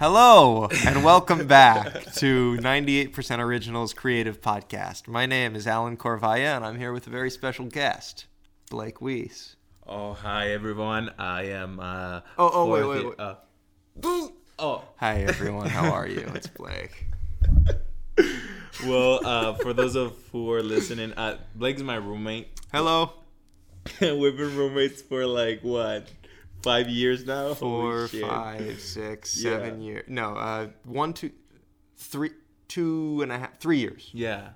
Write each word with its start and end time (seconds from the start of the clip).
Hello 0.00 0.66
and 0.86 1.04
welcome 1.04 1.46
back 1.46 2.04
to 2.14 2.56
98% 2.56 3.38
Originals 3.38 3.92
Creative 3.92 4.40
Podcast. 4.40 5.06
My 5.06 5.26
name 5.26 5.54
is 5.54 5.66
Alan 5.66 5.98
Corvaya 5.98 6.56
and 6.56 6.64
I'm 6.64 6.78
here 6.78 6.90
with 6.94 7.06
a 7.06 7.10
very 7.10 7.30
special 7.30 7.66
guest, 7.66 8.24
Blake 8.70 9.02
Weiss. 9.02 9.56
Oh, 9.86 10.14
hi 10.14 10.52
everyone. 10.52 11.10
I 11.18 11.48
am. 11.48 11.78
Uh, 11.80 12.20
Oh, 12.38 12.50
oh, 12.50 12.66
wait, 12.70 12.84
wait, 12.88 13.00
year- 13.00 13.08
wait. 13.10 13.20
uh, 13.20 14.28
oh, 14.58 14.84
Hi 14.96 15.16
everyone, 15.22 15.68
how 15.68 15.92
are 15.92 16.08
you? 16.08 16.30
It's 16.34 16.46
Blake. 16.46 17.04
well, 18.86 19.20
uh, 19.26 19.52
for 19.56 19.74
those 19.74 19.96
of 19.96 20.16
who 20.32 20.50
are 20.50 20.62
listening, 20.62 21.12
uh, 21.12 21.36
Blake's 21.54 21.82
my 21.82 21.96
roommate. 21.96 22.48
Hello. 22.72 23.12
We've 24.00 24.36
been 24.36 24.56
roommates 24.56 25.02
for 25.02 25.26
like 25.26 25.60
what, 25.62 26.08
five 26.62 26.88
years 26.88 27.24
now. 27.26 27.54
Four, 27.54 28.08
five, 28.08 28.80
six, 28.80 29.40
Yeah. 29.42 29.74
years. 29.74 30.04
No, 30.08 30.34
uh, 30.34 30.68
one, 30.84 31.12
two, 31.12 31.30
three, 31.96 32.30
two 32.68 33.20
and 33.22 33.32
a 33.32 33.38
half, 33.38 33.58
three 33.58 33.78
years. 33.78 34.10
Yeah, 34.12 34.50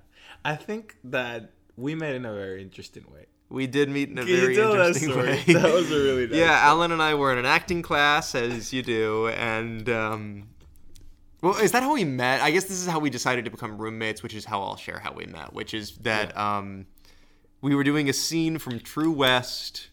I 0.44 0.56
think 0.56 0.96
that 1.04 1.52
we 1.76 1.94
met 1.94 2.14
in 2.14 2.24
a 2.24 2.32
very 2.32 2.62
interesting 2.62 3.04
way. 3.12 3.26
We 3.50 3.66
did 3.66 3.88
meet 3.88 4.08
in 4.08 4.18
a 4.18 4.24
Can 4.24 4.34
very 4.36 4.56
that 4.56 4.70
interesting 4.70 5.10
story? 5.10 5.26
way. 5.28 5.42
That 5.54 5.72
was 5.72 5.92
a 5.92 5.96
really 5.96 6.26
nice 6.28 6.36
yeah. 6.36 6.56
story. 6.56 6.68
Alan 6.70 6.92
and 6.92 7.02
I 7.02 7.14
were 7.14 7.30
in 7.32 7.38
an 7.38 7.46
acting 7.46 7.82
class, 7.82 8.34
as 8.34 8.72
you 8.72 8.82
do, 8.82 9.28
and 9.28 9.88
um, 9.88 10.48
well, 11.42 11.56
is 11.58 11.72
that 11.72 11.82
how 11.82 11.92
we 11.92 12.04
met? 12.04 12.40
I 12.40 12.50
guess 12.50 12.64
this 12.64 12.80
is 12.80 12.86
how 12.86 12.98
we 12.98 13.10
decided 13.10 13.44
to 13.44 13.50
become 13.50 13.76
roommates, 13.78 14.22
which 14.22 14.34
is 14.34 14.44
how 14.46 14.62
I'll 14.62 14.76
share 14.76 14.98
how 14.98 15.12
we 15.12 15.26
met, 15.26 15.52
which 15.52 15.74
is 15.74 15.96
that 15.98 16.36
um, 16.36 16.86
we 17.60 17.74
were 17.74 17.84
doing 17.84 18.08
a 18.08 18.12
scene 18.14 18.58
from 18.58 18.80
True 18.80 19.12
West, 19.12 19.88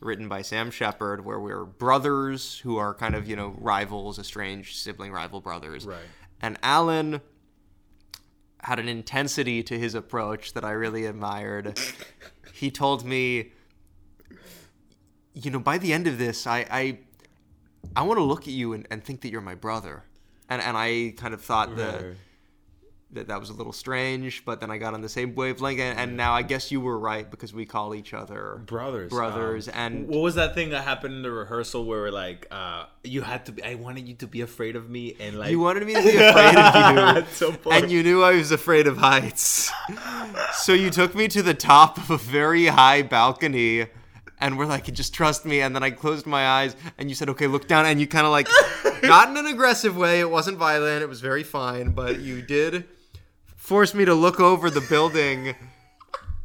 written 0.00 0.28
by 0.28 0.42
Sam 0.42 0.70
Shepard, 0.70 1.24
where 1.24 1.38
we're 1.38 1.64
brothers 1.64 2.58
who 2.60 2.76
are 2.78 2.94
kind 2.94 3.14
of 3.14 3.28
you 3.28 3.36
know 3.36 3.54
rivals, 3.58 4.18
estranged 4.18 4.76
sibling 4.76 5.12
rival 5.12 5.40
brothers, 5.40 5.84
Right. 5.86 5.98
and 6.42 6.58
Alan 6.62 7.20
had 8.62 8.78
an 8.78 8.88
intensity 8.88 9.62
to 9.62 9.78
his 9.78 9.94
approach 9.94 10.52
that 10.52 10.64
I 10.64 10.72
really 10.72 11.06
admired. 11.06 11.78
he 12.52 12.70
told 12.70 13.04
me, 13.04 13.52
you 15.34 15.50
know, 15.50 15.58
by 15.60 15.78
the 15.78 15.92
end 15.92 16.06
of 16.06 16.18
this, 16.18 16.46
I 16.46 16.66
I, 16.70 16.98
I 17.96 18.02
want 18.02 18.18
to 18.18 18.24
look 18.24 18.42
at 18.42 18.48
you 18.54 18.72
and, 18.72 18.86
and 18.90 19.02
think 19.04 19.20
that 19.22 19.30
you're 19.30 19.40
my 19.40 19.54
brother. 19.54 20.04
And, 20.48 20.60
and 20.60 20.76
I 20.76 21.14
kind 21.16 21.32
of 21.32 21.40
thought 21.42 21.76
that, 21.76 22.02
Right. 22.02 22.14
That 23.12 23.28
that 23.28 23.40
was 23.40 23.50
a 23.50 23.52
little 23.52 23.72
strange, 23.72 24.44
but 24.44 24.60
then 24.60 24.70
I 24.70 24.78
got 24.78 24.94
on 24.94 25.00
the 25.00 25.08
same 25.08 25.34
wavelength, 25.34 25.80
and, 25.80 25.98
and 25.98 26.16
now 26.16 26.32
I 26.32 26.42
guess 26.42 26.70
you 26.70 26.80
were 26.80 26.98
right 26.98 27.28
because 27.28 27.52
we 27.52 27.66
call 27.66 27.94
each 27.94 28.14
other 28.14 28.60
brothers 28.66 29.10
brothers, 29.10 29.68
um, 29.68 29.74
and 29.76 30.08
what 30.08 30.20
was 30.20 30.36
that 30.36 30.54
thing 30.54 30.70
that 30.70 30.84
happened 30.84 31.14
in 31.14 31.22
the 31.22 31.30
rehearsal 31.30 31.84
where 31.84 32.02
we're 32.02 32.10
like 32.10 32.46
uh 32.50 32.84
you 33.02 33.22
had 33.22 33.46
to 33.46 33.52
be 33.52 33.62
i 33.64 33.74
wanted 33.74 34.06
you 34.06 34.14
to 34.14 34.26
be 34.26 34.40
afraid 34.42 34.76
of 34.76 34.88
me 34.88 35.16
and 35.18 35.38
like 35.38 35.50
you 35.50 35.58
wanted 35.58 35.86
me 35.86 35.94
to 35.94 36.02
be 36.02 36.16
afraid 36.16 36.56
of 36.56 37.40
you, 37.40 37.70
and 37.70 37.90
you 37.90 38.02
knew 38.02 38.22
I 38.22 38.36
was 38.36 38.52
afraid 38.52 38.86
of 38.86 38.98
heights. 38.98 39.70
so 40.52 40.72
you 40.72 40.90
took 40.90 41.14
me 41.14 41.28
to 41.28 41.42
the 41.42 41.54
top 41.54 41.98
of 41.98 42.10
a 42.10 42.18
very 42.18 42.66
high 42.66 43.02
balcony 43.02 43.86
and 44.42 44.56
we're 44.56 44.66
like, 44.66 44.84
just 44.94 45.12
trust 45.12 45.44
me. 45.44 45.60
And 45.60 45.76
then 45.76 45.82
I 45.82 45.90
closed 45.90 46.24
my 46.24 46.46
eyes 46.46 46.74
and 46.96 47.10
you 47.10 47.14
said, 47.14 47.28
okay, 47.28 47.46
look 47.46 47.68
down. 47.68 47.84
And 47.84 48.00
you 48.00 48.06
kind 48.06 48.24
of 48.24 48.32
like, 48.32 48.48
not 49.02 49.28
in 49.28 49.36
an 49.36 49.46
aggressive 49.46 49.98
way. 49.98 50.20
It 50.20 50.30
wasn't 50.30 50.56
violent. 50.56 51.02
It 51.02 51.10
was 51.10 51.20
very 51.20 51.42
fine. 51.42 51.90
But 51.90 52.20
you 52.20 52.40
did 52.40 52.86
force 53.70 53.94
me 53.94 54.04
to 54.04 54.14
look 54.14 54.40
over 54.40 54.68
the 54.68 54.80
building 54.80 55.54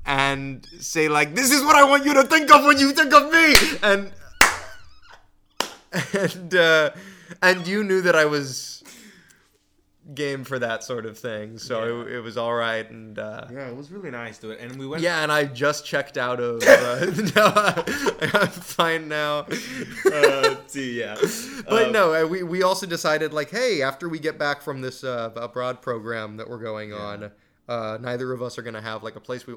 and 0.05 0.63
say, 0.79 1.07
like, 1.07 1.33
this 1.33 1.49
is 1.49 1.63
what 1.63 1.75
I 1.75 1.83
want 1.83 2.05
you 2.05 2.13
to 2.13 2.23
think 2.23 2.51
of 2.51 2.63
when 2.63 2.77
you 2.77 2.91
think 2.91 3.11
of 3.15 3.31
me. 3.31 3.55
And, 3.81 4.11
and, 6.13 6.53
uh, 6.53 6.91
and 7.41 7.65
you 7.65 7.83
knew 7.83 8.03
that 8.03 8.15
I 8.15 8.25
was 8.25 8.83
game 10.13 10.43
for 10.43 10.59
that 10.59 10.83
sort 10.83 11.05
of 11.05 11.17
thing. 11.17 11.57
So 11.57 12.01
it, 12.01 12.13
it 12.13 12.19
was 12.19 12.37
all 12.37 12.53
right. 12.53 12.89
And, 12.89 13.17
uh, 13.17 13.47
yeah 13.51 13.67
it 13.67 13.75
was 13.75 13.91
really 13.91 14.11
nice 14.11 14.37
to 14.39 14.51
it 14.51 14.59
and 14.59 14.75
we 14.77 14.85
went 14.85 15.01
yeah, 15.01 15.23
and 15.23 15.31
I 15.31 15.45
just 15.45 15.85
checked 15.85 16.17
out 16.17 16.39
of. 16.39 16.61
Uh, 16.61 17.05
no, 17.35 17.53
I'm 18.39 18.47
fine 18.49 19.07
now. 19.07 19.47
uh, 20.13 20.55
see, 20.67 20.99
yeah 20.99 21.15
But 21.67 21.87
Um, 21.87 21.91
no, 21.91 22.13
uh, 22.13 22.27
we, 22.27 22.43
we 22.43 22.63
also 22.63 22.85
decided 22.85 23.33
like, 23.33 23.49
hey, 23.49 23.81
after 23.81 24.07
we 24.07 24.19
get 24.19 24.37
back 24.37 24.61
from 24.61 24.81
this 24.81 25.03
uh, 25.03 25.31
abroad 25.35 25.81
program 25.81 26.37
that 26.37 26.49
we're 26.49 26.59
going 26.59 26.93
on, 26.93 27.31
uh, 27.67 27.97
neither 27.99 28.31
of 28.31 28.41
us 28.41 28.57
are 28.57 28.61
gonna 28.61 28.81
have 28.81 29.01
like 29.03 29.15
a 29.15 29.21
place 29.21 29.47
we. 29.47 29.55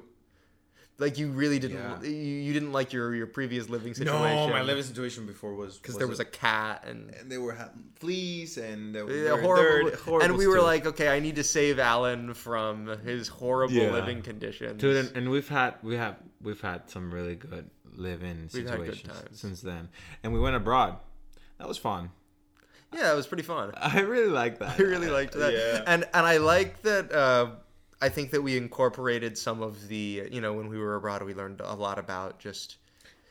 Like 1.00 1.16
you 1.16 1.28
really 1.30 1.60
didn't, 1.60 1.76
Yeah. 1.78 2.02
you, 2.02 2.10
you 2.10 2.52
didn't 2.52 2.72
like 2.72 2.92
your 2.92 3.14
your 3.14 3.28
previous 3.28 3.68
living 3.68 3.94
situation. 3.94 4.20
no 4.20 4.48
my 4.48 4.62
living 4.62 4.82
situation 4.82 5.26
before 5.26 5.54
was 5.54 5.78
because 5.78 5.96
there 5.96 6.08
was 6.08 6.18
a 6.18 6.24
cat 6.24 6.84
and 6.88 7.14
and 7.14 7.30
they 7.30 7.38
were 7.38 7.52
having 7.54 7.84
fleas 8.00 8.58
and 8.58 8.92
they 8.94 9.02
were 9.02 9.12
Yeah, 9.12 9.40
horrible, 9.40 9.90
dirt- 9.90 10.00
horrible 10.00 10.24
and 10.24 10.36
we 10.36 10.48
were 10.48 10.54
stuff. 10.54 10.64
like, 10.66 10.86
okay, 10.86 11.08
I 11.08 11.20
need 11.20 11.36
to 11.36 11.44
save 11.44 11.78
Alan 11.78 12.34
from 12.34 12.88
his 13.04 13.28
horrible 13.28 13.74
Yeah. 13.74 13.92
living 13.92 14.22
conditions. 14.22 14.80
Dude, 14.80 14.96
and, 14.96 15.16
and 15.16 15.30
we've 15.30 15.48
had 15.48 15.74
we 15.84 15.94
have 15.96 16.16
we've 16.42 16.60
had 16.60 16.90
some 16.90 17.12
really 17.14 17.36
good 17.36 17.70
live-in 17.94 18.48
We've 18.52 18.68
had 18.68 18.78
good 18.78 18.86
situations 18.96 19.20
times. 19.22 19.40
since 19.40 19.60
then, 19.60 19.88
and 20.24 20.32
we 20.32 20.40
went 20.40 20.56
abroad. 20.56 20.96
That 21.58 21.68
was 21.68 21.78
fun. 21.78 22.10
yeah, 22.92 23.12
it 23.12 23.16
was 23.16 23.26
pretty 23.28 23.42
fun. 23.44 23.70
I 23.76 24.00
really 24.00 24.30
like 24.32 24.58
that. 24.58 24.80
I 24.80 24.82
really 24.82 25.10
liked 25.10 25.34
that. 25.34 25.52
Yeah. 25.52 25.84
And 25.86 26.04
and 26.12 26.26
I 26.26 26.38
like 26.38 26.82
that 26.82 27.12
uh 27.12 27.50
I 28.00 28.08
think 28.08 28.30
that 28.30 28.42
we 28.42 28.56
incorporated 28.56 29.36
some 29.36 29.62
of 29.62 29.88
the 29.88 30.28
you 30.30 30.40
know, 30.40 30.52
when 30.52 30.68
we 30.68 30.78
were 30.78 30.94
abroad 30.96 31.22
we 31.22 31.34
learned 31.34 31.60
a 31.60 31.74
lot 31.74 31.98
about 31.98 32.38
just 32.38 32.76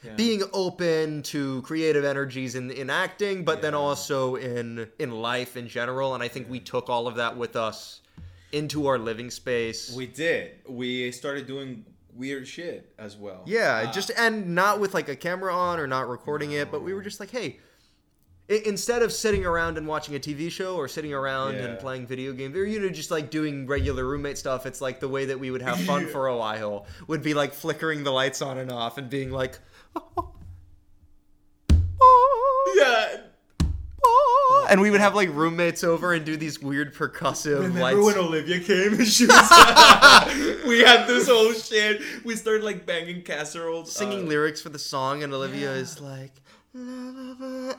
Yeah. 0.03 0.13
being 0.15 0.43
open 0.53 1.23
to 1.23 1.61
creative 1.63 2.05
energies 2.05 2.53
in 2.55 2.69
in 2.71 2.89
acting, 2.89 3.43
but 3.43 3.61
then 3.61 3.73
also 3.73 4.35
in 4.35 4.87
in 4.99 5.11
life 5.11 5.57
in 5.57 5.67
general. 5.67 6.13
And 6.13 6.21
I 6.23 6.27
think 6.27 6.49
we 6.49 6.59
took 6.59 6.89
all 6.89 7.07
of 7.07 7.15
that 7.15 7.35
with 7.37 7.55
us 7.55 8.01
into 8.51 8.87
our 8.87 8.97
living 8.99 9.29
space. 9.31 9.91
We 9.91 10.05
did. 10.07 10.51
We 10.67 11.11
started 11.11 11.47
doing 11.47 11.85
weird 12.13 12.47
shit 12.47 12.91
as 12.97 13.15
well. 13.15 13.43
Yeah, 13.45 13.85
Uh, 13.87 13.91
just 13.91 14.11
and 14.17 14.53
not 14.55 14.79
with 14.79 14.93
like 14.93 15.09
a 15.09 15.15
camera 15.15 15.53
on 15.53 15.79
or 15.79 15.87
not 15.87 16.07
recording 16.09 16.51
it, 16.51 16.71
but 16.71 16.81
we 16.81 16.93
were 16.93 17.01
just 17.03 17.19
like, 17.19 17.29
hey, 17.31 17.59
instead 18.49 19.01
of 19.01 19.11
sitting 19.11 19.45
around 19.45 19.77
and 19.77 19.85
watching 19.87 20.15
a 20.15 20.19
TV 20.19 20.49
show 20.49 20.75
or 20.75 20.87
sitting 20.87 21.13
around 21.13 21.55
and 21.55 21.77
playing 21.79 22.07
video 22.07 22.31
games, 22.31 22.55
or 22.55 22.65
you 22.65 22.79
know, 22.79 22.89
just 22.89 23.11
like 23.11 23.29
doing 23.29 23.67
regular 23.67 24.05
roommate 24.05 24.37
stuff, 24.37 24.65
it's 24.65 24.81
like 24.81 24.99
the 24.99 25.09
way 25.09 25.25
that 25.25 25.39
we 25.39 25.51
would 25.51 25.61
have 25.61 25.79
fun 25.81 26.07
for 26.11 26.27
a 26.27 26.37
while 26.37 26.85
would 27.07 27.21
be 27.21 27.33
like 27.33 27.53
flickering 27.53 28.03
the 28.03 28.11
lights 28.11 28.41
on 28.41 28.57
and 28.57 28.71
off 28.71 28.97
and 28.97 29.09
being 29.09 29.31
like, 29.31 29.59
yeah. 32.75 33.17
and 34.69 34.81
we 34.81 34.91
would 34.91 34.99
have 34.99 35.15
like 35.15 35.29
roommates 35.33 35.83
over 35.83 36.13
and 36.13 36.25
do 36.25 36.37
these 36.37 36.61
weird 36.61 36.93
percussive 36.93 37.61
Remember 37.61 37.81
lights. 37.81 37.97
when 37.97 38.17
Olivia 38.17 38.59
came 38.59 38.93
and 38.93 39.07
she 39.07 39.25
was 39.25 39.35
we 40.67 40.79
had 40.79 41.05
this 41.07 41.27
whole 41.27 41.53
shit. 41.53 42.01
We 42.23 42.35
started 42.35 42.63
like 42.63 42.85
banging 42.85 43.23
casseroles, 43.23 43.91
singing 43.91 44.25
uh, 44.25 44.29
lyrics 44.29 44.61
for 44.61 44.69
the 44.69 44.79
song, 44.79 45.23
and 45.23 45.33
Olivia 45.33 45.73
yeah. 45.73 45.81
is 45.81 45.99
like, 45.99 46.31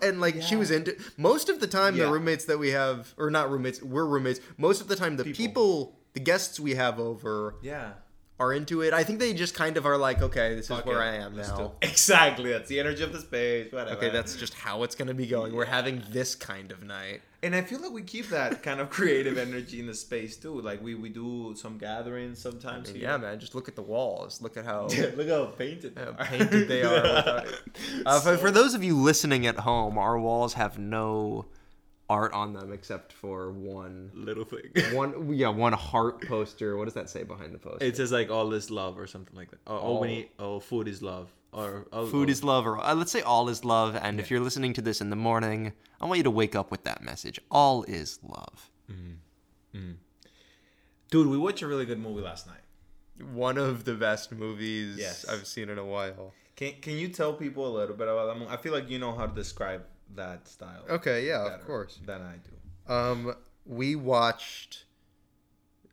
and 0.02 0.20
like 0.20 0.42
she 0.42 0.56
was 0.56 0.70
into. 0.70 0.96
Most 1.16 1.48
of 1.48 1.60
the 1.60 1.66
time, 1.66 1.96
the 1.96 2.10
roommates 2.10 2.44
that 2.46 2.58
we 2.58 2.70
have, 2.70 3.14
or 3.16 3.30
not 3.30 3.50
roommates, 3.50 3.82
we're 3.82 4.06
roommates. 4.06 4.40
Most 4.56 4.80
of 4.80 4.88
the 4.88 4.96
time, 4.96 5.16
the 5.16 5.24
people, 5.24 5.36
People. 5.36 5.98
the 6.14 6.20
guests 6.20 6.58
we 6.60 6.74
have 6.74 6.98
over, 6.98 7.56
Yeah. 7.62 7.92
are 8.40 8.52
into 8.52 8.82
it. 8.82 8.92
I 8.94 9.02
think 9.04 9.18
they 9.18 9.34
just 9.34 9.54
kind 9.54 9.76
of 9.76 9.84
are 9.86 9.96
like, 9.98 10.22
okay, 10.22 10.54
this 10.54 10.70
is 10.70 10.84
where 10.84 11.02
it. 11.02 11.06
I 11.06 11.14
am 11.16 11.36
Let's 11.36 11.48
now. 11.48 11.72
Exactly. 11.82 12.50
That's 12.52 12.68
the 12.68 12.78
energy 12.80 13.02
of 13.02 13.12
the 13.12 13.20
space. 13.20 13.72
Whatever. 13.72 13.96
Okay, 13.96 14.10
that's 14.10 14.36
just 14.36 14.54
how 14.54 14.82
it's 14.84 14.94
gonna 14.94 15.14
be 15.14 15.26
going. 15.26 15.54
We're 15.54 15.64
having 15.64 16.02
this 16.10 16.34
kind 16.34 16.70
of 16.72 16.82
night. 16.82 17.20
And 17.42 17.54
I 17.54 17.62
feel 17.62 17.80
like 17.80 17.92
we 17.92 18.02
keep 18.02 18.28
that 18.30 18.62
kind 18.62 18.80
of 18.80 18.90
creative 18.98 19.38
energy 19.38 19.78
in 19.80 19.86
the 19.86 19.94
space 19.94 20.36
too. 20.36 20.60
Like 20.60 20.82
we, 20.82 20.94
we 20.94 21.08
do 21.08 21.54
some 21.56 21.78
gatherings 21.78 22.38
sometimes. 22.40 22.88
And 22.90 22.98
yeah, 22.98 23.16
man, 23.16 23.38
just 23.38 23.54
look 23.54 23.68
at 23.68 23.76
the 23.76 23.82
walls. 23.82 24.42
Look 24.42 24.56
at 24.56 24.64
how. 24.64 24.86
Look 25.16 25.28
how 25.28 25.46
painted 25.46 25.94
they 25.94 26.02
how 26.02 26.10
are. 26.10 26.24
painted 26.24 26.68
they 26.68 26.82
are. 26.82 27.02
without- 27.44 27.46
Uh, 28.06 28.20
for, 28.20 28.36
for 28.38 28.50
those 28.50 28.74
of 28.74 28.82
you 28.82 28.96
listening 28.96 29.46
at 29.46 29.56
home, 29.60 29.98
our 29.98 30.18
walls 30.18 30.54
have 30.54 30.78
no 30.78 31.46
art 32.10 32.32
on 32.32 32.54
them 32.54 32.72
except 32.72 33.12
for 33.12 33.52
one 33.52 34.10
little 34.14 34.44
thing. 34.44 34.62
one 34.96 35.30
yeah 35.34 35.48
one 35.50 35.74
heart 35.74 36.26
poster 36.26 36.74
what 36.74 36.86
does 36.86 36.94
that 36.94 37.10
say 37.10 37.22
behind 37.22 37.52
the 37.54 37.58
poster 37.58 37.84
It 37.84 37.98
says 37.98 38.10
like 38.10 38.30
all 38.30 38.50
is 38.54 38.70
love 38.70 38.98
or 38.98 39.06
something 39.06 39.36
like 39.36 39.50
that. 39.50 39.58
Oh, 39.66 39.74
oh, 39.74 39.78
All- 39.80 40.00
we 40.00 40.08
need, 40.08 40.28
oh 40.38 40.58
food 40.58 40.88
is 40.88 41.02
love 41.02 41.28
or 41.52 41.86
oh, 41.92 42.06
food 42.06 42.28
oh, 42.28 42.32
is 42.32 42.44
love 42.44 42.66
or 42.66 42.78
uh, 42.78 42.94
let's 42.94 43.10
say 43.12 43.22
all 43.22 43.48
is 43.48 43.64
love 43.64 43.96
and 43.96 44.20
if 44.20 44.30
you're 44.30 44.40
listening 44.40 44.72
to 44.72 44.82
this 44.82 45.00
in 45.00 45.08
the 45.10 45.16
morning 45.16 45.72
i 46.00 46.04
want 46.06 46.18
you 46.18 46.22
to 46.24 46.30
wake 46.30 46.54
up 46.54 46.70
with 46.70 46.84
that 46.84 47.02
message 47.02 47.40
all 47.50 47.82
is 47.84 48.18
love 48.22 48.70
Dude, 51.10 51.26
we 51.28 51.38
watched 51.38 51.62
a 51.62 51.66
really 51.66 51.86
good 51.86 51.98
movie 51.98 52.20
last 52.20 52.46
night. 52.46 52.60
one 53.34 53.56
of 53.56 53.84
the 53.84 53.94
best 53.94 54.30
movies 54.32 54.96
Yes. 54.98 55.24
i've 55.28 55.46
seen 55.46 55.68
in 55.70 55.78
a 55.78 55.84
while 55.84 56.34
Can 56.56 56.74
Can 56.82 56.94
you 56.98 57.08
tell 57.08 57.32
people 57.32 57.66
a 57.66 57.74
little 57.78 57.96
bit 57.96 58.08
about 58.08 58.26
that 58.26 58.38
movie? 58.38 58.50
I 58.50 58.56
feel 58.58 58.72
like 58.72 58.90
you 58.90 58.98
know 58.98 59.14
how 59.14 59.26
to 59.26 59.34
describe 59.34 59.84
that 60.14 60.46
style. 60.48 60.84
okay 60.90 61.26
yeah 61.26 61.54
of 61.54 61.64
course 61.66 61.98
Than 62.04 62.20
I 62.22 62.34
do. 62.46 62.92
um 62.92 63.34
we 63.64 63.96
watched 63.96 64.84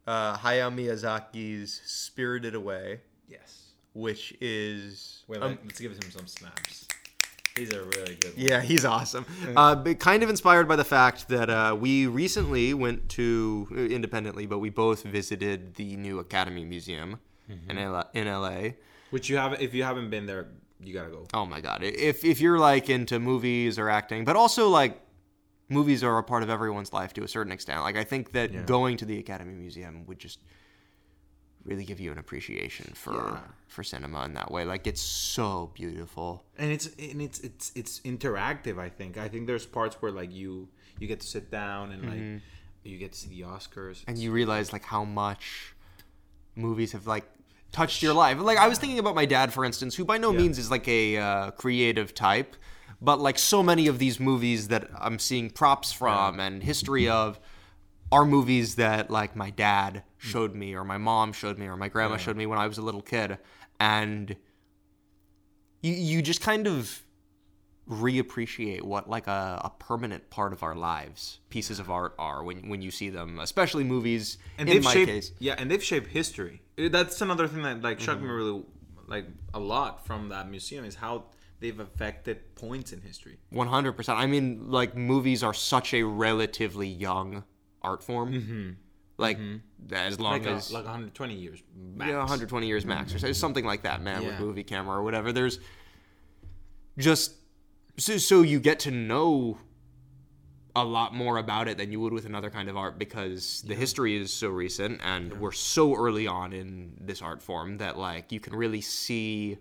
uh 0.07 0.37
hayao 0.37 0.69
miyazaki's 0.73 1.81
spirited 1.85 2.53
away 2.55 3.01
Yes. 3.27 3.64
Which 3.95 4.35
is 4.41 5.23
Wait, 5.27 5.41
um, 5.41 5.57
let's 5.63 5.79
give 5.79 5.93
him 5.93 6.11
some 6.11 6.27
snaps. 6.27 6.87
He's 7.57 7.71
a 7.71 7.83
really 7.83 8.15
good. 8.15 8.35
One. 8.35 8.45
Yeah, 8.45 8.61
he's 8.61 8.83
awesome. 8.83 9.25
Uh, 9.55 9.81
kind 9.93 10.23
of 10.23 10.29
inspired 10.29 10.67
by 10.67 10.75
the 10.75 10.83
fact 10.83 11.29
that 11.29 11.49
uh, 11.49 11.75
we 11.79 12.05
recently 12.05 12.73
went 12.73 13.07
to 13.11 13.67
uh, 13.71 13.75
independently, 13.75 14.45
but 14.45 14.59
we 14.59 14.69
both 14.69 15.03
visited 15.03 15.75
the 15.75 15.95
new 15.95 16.19
Academy 16.19 16.65
Museum 16.65 17.17
in, 17.69 17.77
L- 17.77 18.09
in 18.13 18.27
LA. 18.27 18.71
Which 19.11 19.29
you 19.29 19.37
haven't. 19.37 19.61
If 19.61 19.73
you 19.73 19.83
haven't 19.83 20.09
been 20.09 20.25
there, 20.25 20.47
you 20.83 20.93
gotta 20.93 21.09
go. 21.09 21.25
Oh 21.33 21.45
my 21.45 21.61
god! 21.61 21.81
If 21.81 22.25
if 22.25 22.41
you're 22.41 22.59
like 22.59 22.89
into 22.89 23.19
movies 23.19 23.79
or 23.79 23.89
acting, 23.89 24.25
but 24.25 24.35
also 24.35 24.67
like 24.67 24.99
movies 25.69 26.03
are 26.03 26.17
a 26.17 26.23
part 26.23 26.43
of 26.43 26.49
everyone's 26.49 26.91
life 26.91 27.13
to 27.13 27.23
a 27.23 27.27
certain 27.27 27.53
extent. 27.53 27.81
Like 27.81 27.95
I 27.95 28.03
think 28.03 28.33
that 28.33 28.65
going 28.65 28.97
to 28.97 29.05
the 29.05 29.17
Academy 29.17 29.53
Museum 29.53 30.05
would 30.07 30.19
just 30.19 30.39
really 31.65 31.83
give 31.83 31.99
you 31.99 32.11
an 32.11 32.17
appreciation 32.17 32.93
for 32.95 33.13
Yeah. 33.13 33.39
for 33.67 33.83
cinema 33.83 34.23
in 34.25 34.33
that 34.35 34.51
way. 34.51 34.63
Like 34.65 34.85
it's 34.87 35.01
so 35.01 35.71
beautiful. 35.73 36.45
and 36.57 36.71
it's 36.71 36.87
and 36.99 37.21
it's 37.21 37.39
it's 37.41 37.71
it's 37.75 37.99
interactive 38.01 38.77
i 38.79 38.89
think 38.89 39.17
i 39.17 39.27
think 39.27 39.47
there's 39.47 39.65
parts 39.65 39.95
where 40.01 40.11
like 40.11 40.31
you 40.31 40.69
you 40.99 41.07
get 41.07 41.19
to 41.19 41.27
sit 41.27 41.51
down 41.51 41.91
and 41.91 42.01
like 42.11 42.41
you 42.83 42.97
get 42.97 43.11
to 43.13 43.19
see 43.19 43.29
the 43.29 43.41
oscars 43.41 44.03
and 44.07 44.17
you 44.17 44.31
realize 44.31 44.71
like 44.71 44.85
how 44.85 45.03
much 45.03 45.73
movies 46.55 46.91
have 46.93 47.07
like 47.07 47.25
touched 47.71 48.01
your 48.01 48.13
life. 48.13 48.39
Like 48.39 48.57
I 48.57 48.67
was 48.69 48.79
thinking 48.79 48.99
about 48.99 49.15
my 49.15 49.25
dad, 49.25 49.51
for 49.51 49.65
instance, 49.65 49.95
who 49.95 50.05
by 50.05 50.17
no 50.17 50.31
means 50.31 50.57
is 50.57 50.71
like 50.71 50.87
a 50.87 51.17
uh, 51.17 51.51
creative 51.51 52.13
type, 52.13 52.55
but 53.01 53.19
like 53.19 53.37
so 53.37 53.61
many 53.61 53.87
of 53.87 53.99
these 53.99 54.17
movies 54.19 54.69
that 54.69 54.89
I'm 54.97 55.19
seeing 55.19 55.49
props 55.49 55.91
from 55.91 56.39
and 56.39 56.63
history 56.63 57.09
of 57.09 57.37
are 58.15 58.25
movies 58.25 58.75
that 58.75 59.11
like 59.11 59.35
my 59.35 59.49
dad 59.49 59.95
mm. 59.95 60.01
showed 60.17 60.55
me 60.55 60.73
or 60.73 60.83
my 60.85 60.97
mom 60.97 61.33
showed 61.33 61.57
me 61.57 61.67
or 61.67 61.75
my 61.75 61.89
grandma 61.89 62.15
showed 62.17 62.37
me 62.37 62.45
when 62.45 62.57
I 62.57 62.67
was 62.67 62.77
a 62.77 62.81
little 62.81 63.01
kid, 63.01 63.37
and 63.79 64.35
you 65.81 65.93
you 65.93 66.21
just 66.21 66.41
kind 66.41 66.65
of 66.65 67.01
reappreciate 67.89 68.81
what 68.81 69.07
like 69.09 69.27
a, 69.27 69.61
a 69.63 69.71
permanent 69.77 70.27
part 70.31 70.53
of 70.53 70.63
our 70.63 70.73
lives 70.73 71.39
pieces 71.49 71.77
of 71.77 71.91
art 71.91 72.15
are 72.17 72.43
when 72.43 72.67
when 72.67 72.81
you 72.81 72.89
see 72.89 73.09
them 73.09 73.37
especially 73.39 73.83
movies 73.83 74.39
and 74.57 74.67
in 74.67 74.75
they've 74.75 74.83
my 74.83 74.93
shaped 74.93 75.11
case. 75.11 75.31
Yeah 75.37 75.55
and 75.59 75.69
they've 75.69 75.83
shaped 75.83 76.07
history. 76.07 76.61
That's 76.77 77.21
another 77.21 77.47
thing 77.47 77.61
that 77.63 77.81
like 77.81 77.99
shocked 77.99 78.21
me 78.21 78.27
mm-hmm. 78.27 78.35
really 78.37 78.63
like 79.07 79.25
a 79.53 79.59
lot 79.59 80.05
from 80.07 80.29
that 80.29 80.49
museum 80.49 80.83
is 80.83 80.95
how 80.95 81.25
they've 81.59 81.79
affected 81.79 82.55
points 82.55 82.91
in 82.91 83.01
history. 83.01 83.37
100% 83.53 84.15
i 84.15 84.25
mean 84.25 84.71
like 84.71 84.95
movies 84.95 85.43
are 85.43 85.53
such 85.53 85.93
a 85.93 86.01
relatively 86.01 86.87
young 86.87 87.43
art 87.85 88.03
form. 88.03 88.33
Mm-hmm. 88.33 88.69
Like 89.17 89.39
mm-hmm. 89.39 89.93
as 89.93 90.19
long 90.19 90.33
like, 90.33 90.45
a, 90.45 90.55
as 90.55 90.73
like 90.73 90.83
120 90.83 91.35
years 91.35 91.63
max. 91.73 92.09
yeah, 92.09 92.17
120 92.17 92.67
years 92.67 92.85
max 92.85 93.13
or 93.13 93.17
mm-hmm. 93.17 93.31
something 93.31 93.63
like 93.63 93.83
that 93.83 94.01
man 94.01 94.25
with 94.25 94.39
movie 94.39 94.63
camera 94.63 94.97
or 94.97 95.03
whatever. 95.03 95.31
There's 95.31 95.59
just 96.97 97.35
so, 97.97 98.17
so 98.17 98.41
you 98.41 98.59
get 98.59 98.79
to 98.81 98.91
know 98.91 99.57
a 100.75 100.83
lot 100.83 101.13
more 101.13 101.37
about 101.37 101.69
it 101.69 101.77
than 101.77 101.91
you 101.91 102.01
would 102.01 102.11
with 102.11 102.25
another 102.25 102.49
kind 102.49 102.67
of 102.67 102.75
art 102.75 102.99
because 102.99 103.63
the 103.65 103.73
history 103.73 104.17
is 104.17 104.33
so 104.33 104.49
recent 104.49 104.99
and 105.03 105.39
we're 105.39 105.53
so 105.53 105.95
early 105.95 106.27
on 106.27 106.51
in 106.51 106.97
this 106.99 107.21
art 107.21 107.41
form 107.41 107.77
that 107.77 107.97
like 107.97 108.31
you 108.31 108.41
can 108.41 108.53
really 108.53 108.81
see 108.81 109.57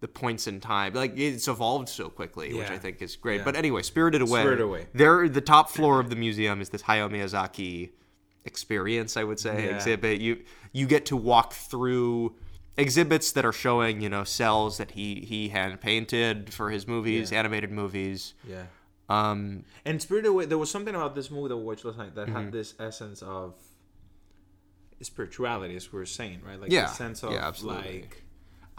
the 0.00 0.08
points 0.08 0.46
in 0.46 0.60
time 0.60 0.94
like 0.94 1.16
it's 1.18 1.46
evolved 1.48 1.88
so 1.88 2.08
quickly 2.08 2.54
which 2.54 2.70
i 2.70 2.78
think 2.78 3.02
is 3.02 3.16
great 3.16 3.38
Yeah. 3.38 3.44
but 3.44 3.54
anyway 3.56 3.82
spirited 3.82 4.22
away 4.22 4.40
Spirited 4.40 4.64
Away. 4.64 4.86
there 4.94 5.28
the 5.28 5.40
top 5.42 5.70
floor 5.70 6.00
of 6.00 6.08
the 6.10 6.16
museum 6.16 6.60
is 6.60 6.70
this 6.70 6.82
hayao 6.82 7.10
miyazaki 7.10 7.90
experience 8.44 9.16
i 9.16 9.24
would 9.24 9.38
say 9.38 9.64
Yeah. 9.66 9.74
exhibit 9.76 10.20
you 10.20 10.38
you 10.72 10.86
get 10.86 11.04
to 11.06 11.16
walk 11.16 11.52
through 11.52 12.34
exhibits 12.78 13.32
that 13.32 13.44
are 13.44 13.52
showing 13.52 14.00
you 14.00 14.08
know 14.08 14.24
cells 14.24 14.78
that 14.78 14.92
he 14.92 15.16
he 15.28 15.48
hand 15.50 15.80
painted 15.82 16.52
for 16.54 16.70
his 16.70 16.86
movies 16.88 17.30
animated 17.32 17.70
movies 17.70 18.32
yeah 18.48 18.64
um 19.10 19.64
And 19.84 20.00
Spirited 20.00 20.28
Away, 20.30 20.44
there 20.46 20.56
was 20.56 20.70
something 20.70 20.94
about 20.94 21.14
this 21.16 21.30
movie 21.32 21.48
that 21.48 21.56
we 21.56 21.64
watched 21.64 21.84
last 21.84 21.98
night 21.98 22.14
that 22.14 22.28
Mm-hmm. 22.28 22.36
had 22.36 22.52
this 22.52 22.74
essence 22.78 23.20
of 23.22 23.54
spirituality, 25.02 25.76
as 25.76 25.92
we 25.92 25.98
were 25.98 26.06
saying, 26.06 26.40
right? 26.46 26.60
Like 26.60 26.70
Yeah. 26.70 26.82
the 26.86 26.92
sense 26.94 27.22
of 27.22 27.32
Yeah, 27.32 27.46
absolutely. 27.46 28.02
like 28.02 28.22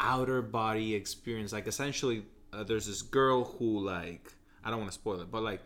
outer 0.02 0.42
body 0.42 0.96
experience. 0.96 1.54
Like 1.54 1.68
essentially, 1.68 2.24
uh, 2.52 2.64
there's 2.64 2.88
this 2.88 3.02
girl 3.02 3.46
who 3.46 3.80
like 3.80 4.34
I 4.64 4.70
don't 4.70 4.80
want 4.80 4.92
to 4.92 4.96
spoil 4.96 5.22
it, 5.22 5.32
but 5.32 5.44
like 5.44 5.62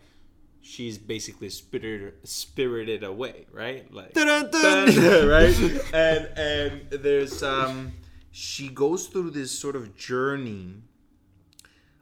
she's 0.62 0.98
basically 0.98 1.50
spirited 1.50 2.14
spirited 2.28 3.04
away, 3.04 3.48
right? 3.52 3.92
Like 3.92 4.14
right? 5.28 5.94
And 5.94 6.30
and 6.38 7.04
there's 7.04 7.42
um 7.42 7.94
she 8.32 8.68
goes 8.68 9.08
through 9.08 9.32
this 9.32 9.52
sort 9.58 9.76
of 9.76 9.96
journey 9.96 10.84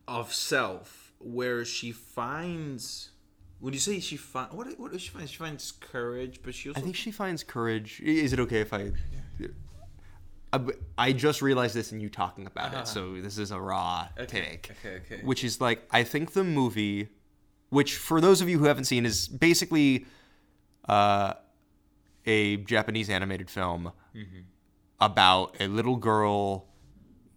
of 0.08 0.34
self 0.34 1.14
where 1.20 1.64
she 1.64 1.92
finds 1.92 3.12
would 3.62 3.74
you 3.74 3.80
say 3.80 4.00
she 4.00 4.18
find 4.18 4.52
what 4.52 4.68
what 4.80 4.92
does 4.92 5.02
she 5.02 5.10
find? 5.10 5.30
She 5.30 5.38
finds 5.38 5.72
courage, 5.72 6.42
but 6.44 6.54
she 6.54 6.70
also 6.70 6.82
I 6.82 6.84
think 6.84 6.96
she 6.96 7.12
finds 7.12 7.44
courage. 7.44 8.02
Is 8.02 8.34
it 8.34 8.40
okay 8.42 8.60
if 8.60 8.74
I? 8.74 8.78
I, 8.78 8.92
I 10.98 11.14
just 11.14 11.42
realized 11.42 11.76
this 11.76 11.92
in 11.92 12.00
you 12.00 12.10
talking 12.10 12.46
about 12.46 12.74
it, 12.74 12.88
so 12.88 13.20
this 13.22 13.38
is 13.38 13.52
a 13.52 13.60
raw 13.60 14.08
take. 14.28 14.70
Uh-huh. 14.72 14.90
okay, 14.90 15.02
okay. 15.16 15.26
Which 15.26 15.44
is 15.44 15.60
like 15.60 15.84
I 15.92 16.04
think 16.04 16.34
the 16.34 16.44
movie, 16.44 17.10
which 17.70 17.96
for 17.98 18.22
those 18.22 18.42
of 18.42 18.50
you 18.50 18.60
who 18.60 18.66
haven't 18.66 18.86
seen, 18.86 19.06
is 19.06 19.28
basically 19.28 20.06
uh, 20.88 21.34
a 22.26 22.58
Japanese 22.58 23.10
animated 23.10 23.50
film 23.50 23.92
Mm-hmm. 24.16 24.42
about 25.02 25.56
a 25.60 25.68
little 25.68 25.96
girl 25.96 26.68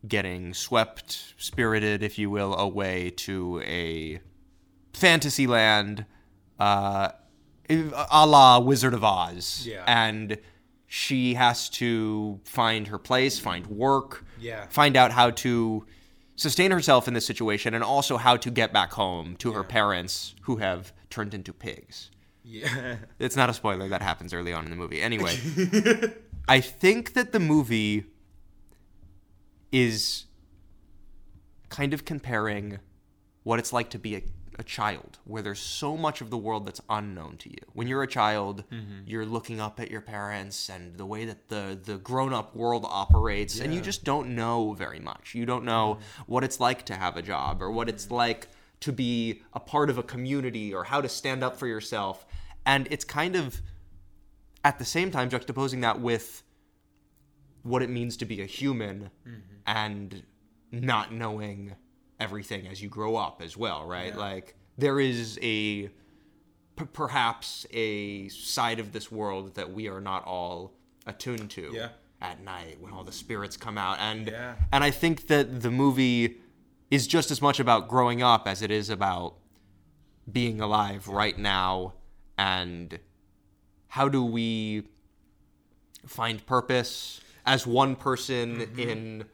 getting 0.06 0.52
swept, 0.52 1.32
spirited, 1.38 2.02
if 2.02 2.18
you 2.18 2.28
will, 2.28 2.54
away 2.54 3.08
to 3.10 3.62
a 3.64 4.20
fantasy 4.92 5.46
land, 5.46 6.04
uh, 6.60 7.08
a 7.70 8.26
la 8.26 8.58
Wizard 8.58 8.92
of 8.92 9.02
Oz. 9.02 9.66
Yeah. 9.66 9.84
And 9.86 10.36
she 10.86 11.34
has 11.34 11.68
to 11.70 12.40
find 12.44 12.88
her 12.88 12.98
place, 12.98 13.38
find 13.38 13.66
work, 13.66 14.24
Yeah. 14.40 14.66
find 14.68 14.96
out 14.96 15.12
how 15.12 15.30
to 15.30 15.84
sustain 16.36 16.70
herself 16.70 17.08
in 17.08 17.14
this 17.14 17.26
situation, 17.26 17.74
and 17.74 17.82
also 17.82 18.16
how 18.18 18.36
to 18.36 18.50
get 18.50 18.72
back 18.72 18.92
home 18.92 19.36
to 19.36 19.52
her 19.52 19.64
parents 19.64 20.34
who 20.42 20.56
have 20.56 20.92
turned 21.10 21.34
into 21.34 21.52
pigs. 21.52 22.10
yeah. 22.44 22.96
It's 23.18 23.34
not 23.36 23.50
a 23.50 23.54
spoiler. 23.54 23.88
That 23.88 24.02
happens 24.02 24.32
early 24.32 24.52
on 24.52 24.64
in 24.64 24.70
the 24.70 24.76
movie. 24.76 25.00
Anyway, 25.02 25.36
I 26.48 26.60
think 26.60 27.14
that 27.14 27.32
the 27.32 27.40
movie 27.40 28.04
is 29.72 30.26
kind 31.68 31.92
of 31.92 32.04
comparing 32.04 32.78
what 33.42 33.58
it's 33.58 33.72
like 33.72 33.90
to 33.90 33.98
be 33.98 34.14
a, 34.16 34.22
a 34.58 34.64
child, 34.64 35.18
where 35.24 35.42
there's 35.42 35.60
so 35.60 35.96
much 35.96 36.20
of 36.20 36.30
the 36.30 36.38
world 36.38 36.66
that's 36.66 36.80
unknown 36.88 37.36
to 37.38 37.50
you. 37.50 37.58
When 37.74 37.86
you're 37.88 38.02
a 38.02 38.08
child, 38.08 38.64
mm-hmm. 38.70 39.00
you're 39.06 39.26
looking 39.26 39.60
up 39.60 39.78
at 39.80 39.90
your 39.90 40.00
parents 40.00 40.68
and 40.68 40.96
the 40.96 41.06
way 41.06 41.24
that 41.26 41.48
the, 41.48 41.78
the 41.82 41.98
grown 41.98 42.32
up 42.32 42.56
world 42.56 42.86
operates, 42.88 43.60
and 43.60 43.74
you 43.74 43.80
just 43.80 44.04
don't 44.04 44.34
know 44.34 44.72
very 44.72 45.00
much. 45.00 45.34
You 45.34 45.46
don't 45.46 45.64
know 45.64 45.94
mm-hmm. 45.94 46.32
what 46.32 46.44
it's 46.44 46.60
like 46.60 46.84
to 46.86 46.94
have 46.94 47.16
a 47.16 47.22
job 47.22 47.62
or 47.62 47.70
what 47.70 47.88
it's 47.88 48.06
mm-hmm. 48.06 48.14
like 48.14 48.48
to 48.80 48.92
be 48.92 49.42
a 49.52 49.60
part 49.60 49.90
of 49.90 49.98
a 49.98 50.02
community 50.02 50.74
or 50.74 50.84
how 50.84 51.00
to 51.00 51.08
stand 51.08 51.42
up 51.42 51.56
for 51.56 51.66
yourself. 51.66 52.26
And 52.64 52.88
it's 52.90 53.04
kind 53.04 53.36
of 53.36 53.60
at 54.64 54.78
the 54.78 54.84
same 54.84 55.10
time 55.10 55.30
juxtaposing 55.30 55.82
that 55.82 56.00
with 56.00 56.42
what 57.62 57.82
it 57.82 57.90
means 57.90 58.16
to 58.18 58.24
be 58.24 58.40
a 58.42 58.46
human 58.46 59.10
and 59.66 60.22
not 60.70 61.12
knowing 61.12 61.74
everything 62.18 62.66
as 62.66 62.82
you 62.82 62.88
grow 62.88 63.16
up 63.16 63.42
as 63.42 63.56
well, 63.56 63.86
right? 63.86 64.16
Like 64.16 64.56
there 64.78 64.98
is 65.00 65.38
a 65.42 65.88
p- 65.88 65.90
perhaps 66.92 67.66
a 67.72 68.28
side 68.28 68.78
of 68.78 68.92
this 68.92 69.10
world 69.12 69.54
that 69.54 69.72
we 69.72 69.88
are 69.88 70.00
not 70.00 70.24
all 70.24 70.72
attuned 71.06 71.50
to 71.50 71.70
Yeah. 71.74 71.88
at 72.20 72.40
night 72.42 72.78
when 72.80 72.92
all 72.92 73.04
the 73.04 73.12
spirits 73.12 73.56
come 73.56 73.78
out 73.78 73.98
and 73.98 74.26
Yeah. 74.28 74.54
and 74.72 74.82
I 74.84 74.90
think 74.90 75.26
that 75.28 75.60
the 75.62 75.70
movie 75.70 76.38
is 76.90 77.06
just 77.06 77.30
as 77.30 77.40
much 77.42 77.58
about 77.60 77.88
growing 77.88 78.22
up 78.22 78.46
as 78.46 78.62
it 78.62 78.70
is 78.70 78.90
about 78.90 79.34
being 80.30 80.60
alive 80.60 81.08
right 81.08 81.38
now 81.38 81.94
and 82.38 82.98
how 83.88 84.08
do 84.08 84.24
we 84.24 84.86
find 86.06 86.44
purpose 86.46 87.20
as 87.44 87.66
one 87.66 87.96
person 87.96 88.56
Mm-hmm. 88.58 88.80
in 88.80 89.24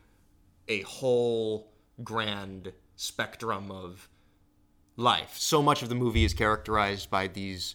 a 0.69 0.83
whole 0.83 1.72
grand 2.05 2.73
spectrum 2.97 3.71
of 3.71 4.09
life. 4.97 5.35
So 5.37 5.63
much 5.63 5.83
of 5.83 5.89
the 5.89 5.95
movie 5.95 6.25
is 6.25 6.35
characterized 6.35 7.11
by 7.11 7.29
these 7.29 7.75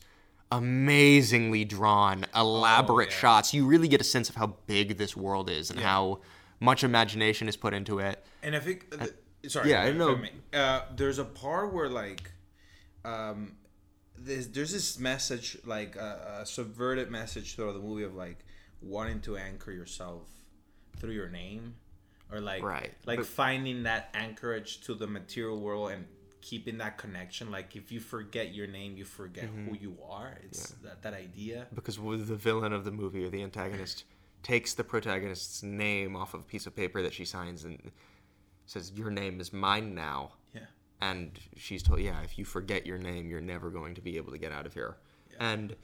amazingly 0.52 1.66
drawn, 1.66 2.26
elaborate 2.36 3.10
Oh, 3.10 3.12
yeah. 3.12 3.18
shots. 3.18 3.54
You 3.54 3.66
really 3.66 3.88
get 3.88 4.02
a 4.02 4.06
sense 4.06 4.30
of 4.30 4.36
how 4.36 4.56
big 4.66 4.98
this 4.98 5.16
world 5.18 5.50
is 5.50 5.70
and 5.70 5.80
how 5.80 6.22
much 6.60 6.84
imagination 6.84 7.48
is 7.48 7.56
put 7.58 7.74
into 7.74 8.00
it. 8.00 8.24
And 8.44 8.56
I 8.56 8.60
think, 8.60 8.86
uh, 9.00 9.08
sorry, 9.48 9.70
yeah, 9.72 9.84
I 9.84 9.92
know. 9.92 10.20
Uh, 10.54 10.82
there's 10.96 11.20
a 11.20 11.26
part 11.26 11.74
where 11.74 11.90
like, 11.90 12.32
um, 13.04 13.58
there's 14.18 14.48
there's 14.50 14.72
this 14.72 14.98
message 14.98 15.58
like 15.66 15.96
a, 15.96 16.40
a 16.42 16.46
subverted 16.46 17.12
message 17.12 17.56
throughout 17.56 17.74
the 17.74 17.80
movie 17.80 18.04
of 18.04 18.16
like 18.16 18.44
wanting 18.82 19.20
to 19.22 19.38
anchor 19.38 19.72
yourself 19.72 20.24
through 20.98 21.12
your 21.14 21.30
name, 21.30 21.76
or 22.32 22.40
like 22.42 22.64
Right. 22.64 22.94
like 23.06 23.20
But- 23.20 23.28
finding 23.28 23.84
that 23.84 24.10
anchorage 24.14 24.82
to 24.82 24.94
the 24.96 25.08
material 25.08 25.60
world 25.60 25.92
and 25.92 26.06
keeping 26.42 26.78
that 26.78 26.98
connection. 26.98 27.52
Like 27.52 27.76
if 27.76 27.92
you 27.92 28.00
forget 28.00 28.54
your 28.54 28.68
name, 28.68 28.96
you 28.98 29.06
forget 29.06 29.46
Mm-hmm. 29.46 29.68
who 29.70 29.76
you 29.78 29.98
are. 30.08 30.38
It's 30.44 30.72
that 30.84 31.02
that 31.02 31.14
idea. 31.14 31.68
because 31.74 32.00
with 32.00 32.28
the 32.28 32.36
villain 32.36 32.74
of 32.74 32.84
the 32.86 32.92
movie 32.92 33.24
or 33.26 33.30
the 33.30 33.44
antagonist 33.44 34.04
takes 34.44 34.74
the 34.74 34.84
protagonist's 34.84 35.64
name 35.64 36.16
off 36.16 36.34
of 36.34 36.42
a 36.42 36.44
piece 36.44 36.66
of 36.68 36.76
paper 36.76 37.02
that 37.02 37.14
she 37.14 37.26
signs 37.26 37.66
and 37.66 37.92
says 38.66 38.92
your 38.96 39.10
name 39.10 39.40
is 39.42 39.52
mine 39.52 39.96
now 39.96 40.34
Yeah. 40.54 40.62
and 41.02 41.38
she's 41.58 41.82
told 41.84 42.00
yeah 42.00 42.22
if 42.22 42.38
you 42.38 42.46
forget 42.46 42.86
your 42.86 42.98
name 42.98 43.30
you're 43.30 43.42
never 43.42 43.70
going 43.72 43.96
to 43.96 44.02
be 44.02 44.16
able 44.18 44.32
to 44.32 44.38
get 44.38 44.52
out 44.52 44.66
of 44.66 44.74
here 44.74 44.98
and 45.40 45.76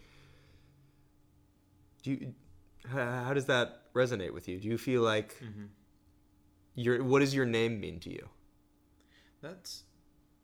do 2.03 2.11
you 2.11 2.33
how 2.89 3.33
does 3.33 3.45
that 3.45 3.91
resonate 3.93 4.31
with 4.33 4.47
you 4.47 4.59
do 4.59 4.67
you 4.67 4.77
feel 4.77 5.01
like 5.01 5.35
Mm-hmm. 5.43 5.65
Your 6.75 7.03
what 7.03 7.19
does 7.19 7.33
your 7.35 7.45
name 7.45 7.79
mean 7.79 7.99
to 7.99 8.09
you 8.09 8.27
That's, 9.41 9.83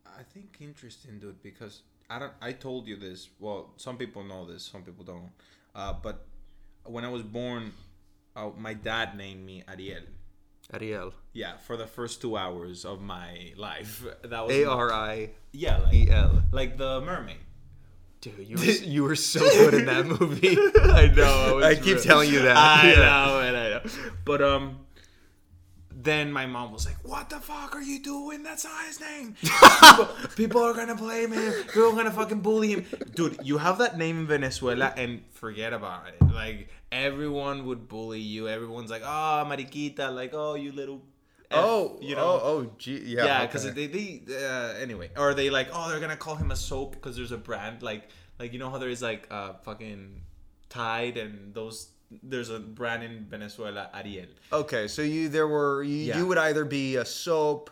I 0.06 0.24
think, 0.24 0.58
interesting, 0.60 1.20
dude. 1.20 1.42
Because 1.42 1.84
I 2.10 2.20
don't. 2.20 2.34
I 2.42 2.52
told 2.52 2.88
you 2.88 2.98
this. 2.98 3.30
Well, 3.40 3.74
some 3.78 3.98
people 3.98 4.24
know 4.24 4.46
this. 4.46 4.64
Some 4.64 4.84
people 4.84 5.06
don't. 5.06 5.32
Uh, 5.74 5.94
but 6.04 6.26
when 6.86 7.06
I 7.06 7.10
was 7.10 7.24
born, 7.24 7.72
uh, 8.36 8.50
my 8.58 8.74
dad 8.74 9.16
named 9.16 9.46
me 9.46 9.64
Ariel. 9.68 10.04
ariel 10.74 11.14
Yeah, 11.34 11.58
for 11.58 11.78
the 11.78 11.88
first 11.88 12.22
two 12.22 12.36
hours 12.38 12.84
of 12.86 13.02
my 13.02 13.54
life. 13.56 14.04
That 14.24 14.46
was 14.46 14.56
a-r-i-e-l 14.56 15.30
Yeah, 15.54 15.78
like, 15.78 16.44
like 16.52 16.78
the 16.78 17.02
mermaid. 17.02 17.38
dude 18.22 18.36
you 18.50 18.58
were, 18.58 18.64
you 18.64 19.04
were 19.04 19.16
so 19.16 19.40
good 19.40 19.74
in 19.74 19.86
that 19.86 20.06
movie 20.20 20.58
I 20.78 21.08
know. 21.16 21.62
I 21.64 21.76
keep 21.76 22.00
telling 22.02 22.30
you 22.34 22.42
that. 22.44 22.58
I 22.84 22.90
Yeah. 22.92 22.96
know, 23.08 23.40
and 23.48 23.56
I 23.58 23.66
know. 23.70 23.82
But 24.26 24.42
um, 24.42 24.80
then 26.02 26.32
my 26.32 26.46
mom 26.46 26.72
was 26.72 26.86
like, 26.86 26.96
"What 27.04 27.30
the 27.30 27.40
fuck 27.40 27.76
are 27.76 27.82
you 27.82 28.02
doing? 28.02 28.42
That's 28.42 28.64
not 28.64 28.86
his 28.86 29.00
name. 29.02 29.36
people, 29.42 30.06
people 30.36 30.62
are 30.64 30.74
gonna 30.74 30.96
blame 30.96 31.34
him. 31.34 31.52
People 31.64 31.92
are 31.92 31.96
gonna 31.96 32.12
fucking 32.12 32.40
bully 32.40 32.70
him, 32.70 32.86
dude. 33.16 33.40
You 33.44 33.58
have 33.58 33.78
that 33.80 33.98
name 33.98 34.20
in 34.20 34.28
Venezuela, 34.28 34.94
and 34.96 35.22
forget 35.32 35.74
about 35.74 36.08
it. 36.08 36.16
Like 36.34 36.70
everyone 36.92 37.66
would 37.66 37.90
bully 37.90 38.22
you. 38.22 38.48
Everyone's 38.48 38.90
like, 38.90 39.04
"Oh, 39.04 39.44
mariquita," 39.46 40.14
like, 40.16 40.34
"Oh, 40.34 40.56
you 40.56 40.72
little." 40.72 41.02
F," 41.52 41.58
oh 41.66 41.98
you 42.00 42.16
know. 42.16 42.22
oh 42.22 42.42
oh 42.44 42.72
gee 42.78 43.02
yeah 43.06 43.26
Yeah, 43.26 43.46
because 43.46 43.66
okay. 43.66 43.88
they 43.88 44.22
they 44.26 44.36
uh, 44.46 44.74
anyway, 44.80 45.10
or 45.18 45.34
they 45.34 45.50
like 45.50 45.70
oh 45.74 45.90
they're 45.90 46.00
gonna 46.00 46.16
call 46.16 46.36
him 46.36 46.52
a 46.52 46.56
soap 46.56 46.94
because 46.94 47.18
there's 47.18 47.32
a 47.32 47.38
brand 47.38 47.82
like 47.82 48.08
like 48.38 48.54
you 48.54 48.60
know 48.60 48.70
how 48.70 48.78
there 48.78 48.90
is 48.90 49.02
like 49.02 49.28
uh 49.32 49.54
fucking 49.66 50.22
Tide 50.70 51.18
and 51.18 51.54
those 51.56 51.90
there's 52.24 52.50
a 52.50 52.60
brand 52.60 53.04
in 53.04 53.26
Venezuela 53.26 53.90
Ariel. 53.94 54.28
Okay, 54.52 54.88
so 54.88 55.02
you 55.02 55.30
there 55.30 55.48
were 55.48 55.84
you, 55.84 55.96
Yeah. 55.98 56.18
you 56.18 56.28
would 56.28 56.38
either 56.38 56.66
be 56.66 56.96
a 56.96 57.06
soap 57.06 57.70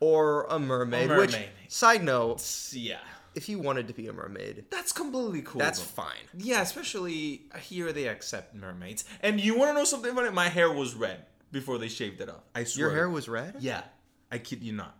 or 0.00 0.44
a 0.50 0.58
mermaid. 0.58 1.10
Which 1.10 1.32
mermaid. 1.32 1.48
side 1.68 2.02
note, 2.04 2.42
Yeah, 2.72 2.98
if 3.34 3.48
you 3.48 3.58
wanted 3.58 3.88
to 3.88 3.94
be 3.94 4.06
a 4.08 4.12
mermaid, 4.12 4.64
that's 4.70 4.92
completely 4.92 5.42
cool. 5.42 5.58
that's 5.60 5.78
though. 5.80 6.02
fine. 6.02 6.24
yeah, 6.36 6.60
especially 6.62 7.42
here 7.60 7.92
they 7.92 8.08
accept 8.08 8.54
mermaids. 8.54 9.04
And 9.20 9.40
you 9.40 9.56
want 9.58 9.70
to 9.70 9.74
know 9.74 9.84
something 9.84 10.10
about 10.12 10.24
it? 10.26 10.32
My 10.34 10.48
hair 10.48 10.70
was 10.72 10.94
red 10.94 11.24
before 11.52 11.78
they 11.78 11.88
shaved 11.88 12.20
it 12.20 12.28
off. 12.28 12.42
I 12.54 12.64
swear. 12.64 12.86
Your 12.88 12.94
hair 12.96 13.08
was 13.08 13.28
red. 13.28 13.56
Yeah, 13.60 13.82
I 14.30 14.38
kid 14.38 14.62
you 14.62 14.72
not. 14.72 14.96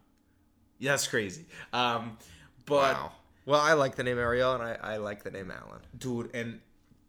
Yeah, 0.78 0.92
that's 0.92 1.06
crazy. 1.06 1.46
Um, 1.72 2.18
but 2.66 2.94
Wow. 2.94 3.12
Well, 3.46 3.60
I 3.60 3.74
like 3.74 3.94
the 3.96 4.02
name 4.02 4.18
Ariel, 4.18 4.54
and 4.54 4.62
I, 4.62 4.78
I 4.94 4.96
like 4.96 5.22
the 5.22 5.30
name 5.30 5.50
Alan. 5.50 5.80
dude 5.98 6.30
and 6.34 6.60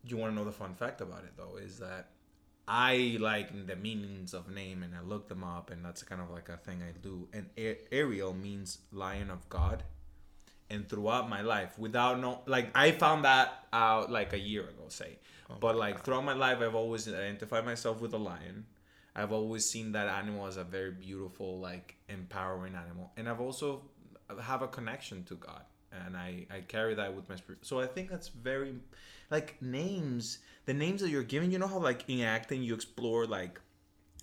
you 0.07 0.17
want 0.17 0.31
to 0.31 0.35
know 0.35 0.45
the 0.45 0.51
fun 0.51 0.73
fact 0.73 1.01
about 1.01 1.23
it 1.23 1.33
though 1.37 1.57
is 1.57 1.79
that 1.79 2.09
i 2.67 3.17
like 3.19 3.67
the 3.67 3.75
meanings 3.75 4.33
of 4.33 4.49
name 4.49 4.83
and 4.83 4.95
i 4.95 5.01
look 5.01 5.27
them 5.27 5.43
up 5.43 5.69
and 5.71 5.83
that's 5.85 6.03
kind 6.03 6.21
of 6.21 6.29
like 6.29 6.49
a 6.49 6.57
thing 6.57 6.81
i 6.81 6.91
do. 7.01 7.27
And 7.33 7.49
A- 7.57 7.77
ariel 7.93 8.33
means 8.33 8.79
lion 8.91 9.29
of 9.29 9.47
god. 9.49 9.83
And 10.67 10.89
throughout 10.89 11.29
my 11.29 11.41
life 11.41 11.77
without 11.77 12.19
no 12.19 12.41
like 12.47 12.69
i 12.73 12.91
found 12.91 13.23
that 13.25 13.65
out 13.71 14.11
like 14.11 14.33
a 14.33 14.39
year 14.39 14.63
ago 14.63 14.85
say. 14.89 15.19
Oh 15.49 15.55
but 15.59 15.75
like 15.75 16.03
throughout 16.03 16.25
my 16.25 16.33
life 16.33 16.57
i've 16.59 16.73
always 16.73 17.07
identified 17.07 17.65
myself 17.65 18.01
with 18.01 18.13
a 18.13 18.17
lion. 18.17 18.65
I've 19.15 19.31
always 19.31 19.69
seen 19.69 19.91
that 19.93 20.07
animal 20.07 20.47
as 20.47 20.57
a 20.57 20.63
very 20.63 20.91
beautiful 20.91 21.59
like 21.59 21.95
empowering 22.09 22.73
animal. 22.73 23.11
And 23.15 23.29
i've 23.29 23.41
also 23.41 23.83
have 24.41 24.63
a 24.63 24.67
connection 24.67 25.23
to 25.25 25.35
god 25.35 25.61
and 26.05 26.15
i 26.17 26.45
i 26.51 26.59
carry 26.67 26.93
that 26.95 27.15
with 27.15 27.27
my 27.29 27.35
spirit 27.35 27.59
so 27.63 27.79
i 27.79 27.85
think 27.87 28.09
that's 28.09 28.29
very 28.29 28.73
like 29.31 29.55
names 29.61 30.39
the 30.65 30.73
names 30.73 31.01
that 31.01 31.09
you're 31.09 31.23
giving 31.23 31.51
you 31.51 31.59
know 31.59 31.67
how 31.67 31.77
like 31.79 32.03
in 32.07 32.21
acting 32.21 32.61
you 32.63 32.73
explore 32.73 33.25
like 33.25 33.59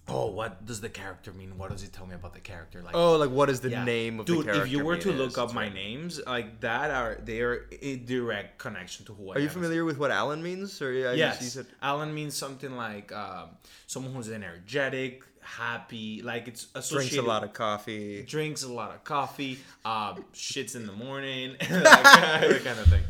oh 0.08 0.26
what 0.26 0.66
does 0.66 0.80
the 0.80 0.88
character 0.88 1.32
mean 1.32 1.56
what 1.56 1.70
does 1.70 1.84
it 1.84 1.92
tell 1.92 2.06
me 2.06 2.14
about 2.14 2.34
the 2.34 2.40
character 2.40 2.82
like 2.82 2.92
Oh, 2.96 3.16
like 3.16 3.30
what 3.30 3.48
is 3.48 3.60
the 3.60 3.70
yeah. 3.70 3.84
name 3.84 4.18
of 4.18 4.26
dude 4.26 4.40
the 4.40 4.42
character? 4.44 4.64
if 4.66 4.72
you 4.72 4.84
were 4.84 4.96
to 4.96 5.12
look 5.12 5.30
is? 5.30 5.38
up 5.38 5.54
my 5.54 5.62
right. 5.66 5.74
names 5.74 6.20
like 6.26 6.60
that 6.60 6.90
are 6.90 7.18
they 7.24 7.40
are 7.40 7.68
a 7.80 7.96
direct 7.96 8.58
connection 8.58 9.06
to 9.06 9.14
who 9.14 9.30
I 9.30 9.34
Are 9.36 9.38
you 9.38 9.44
am 9.44 9.50
as 9.50 9.54
a 9.56 9.58
familiar 9.60 9.84
with 9.84 9.98
what 9.98 10.10
Alan 10.10 10.42
means? 10.42 10.82
Or 10.82 10.92
yeah, 10.92 11.12
Yes, 11.12 11.40
you 11.40 11.48
said- 11.48 11.66
Alan 11.80 12.12
means 12.12 12.34
something 12.34 12.74
like 12.76 13.12
um, 13.12 13.50
someone 13.86 14.12
who's 14.12 14.28
energetic, 14.28 15.22
happy, 15.42 16.22
like 16.22 16.48
it's 16.48 16.66
drinks 16.90 17.16
a 17.16 17.22
lot 17.22 17.44
of 17.44 17.52
coffee. 17.52 18.22
drinks 18.22 18.62
a 18.62 18.72
lot 18.72 18.94
of 18.94 19.04
coffee, 19.04 19.58
uh, 19.84 20.14
shits 20.32 20.74
in 20.76 20.86
the 20.86 20.92
morning, 20.92 21.56
that 21.60 22.60
kind 22.64 22.78
of 22.78 22.86
thing. 22.86 23.02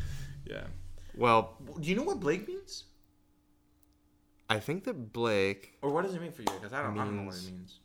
Yeah. 0.47 0.65
Well, 1.17 1.57
Do 1.81 1.89
you 1.89 1.95
know 1.95 2.03
what 2.03 2.21
Blake 2.21 2.49
means, 2.49 2.85
I 4.49 4.59
think 4.59 4.85
that 4.85 5.13
Blake. 5.13 5.75
or 5.83 5.91
what 5.91 6.05
does 6.05 6.15
it 6.15 6.21
mean 6.21 6.33
for 6.33 6.43
you? 6.43 6.49
Because 6.59 6.73
I 6.73 6.83
don't, 6.83 6.99
I 6.99 7.05
don't 7.05 7.17
know 7.17 7.23
what 7.25 7.37
it 7.37 7.45
Means-. 7.45 7.79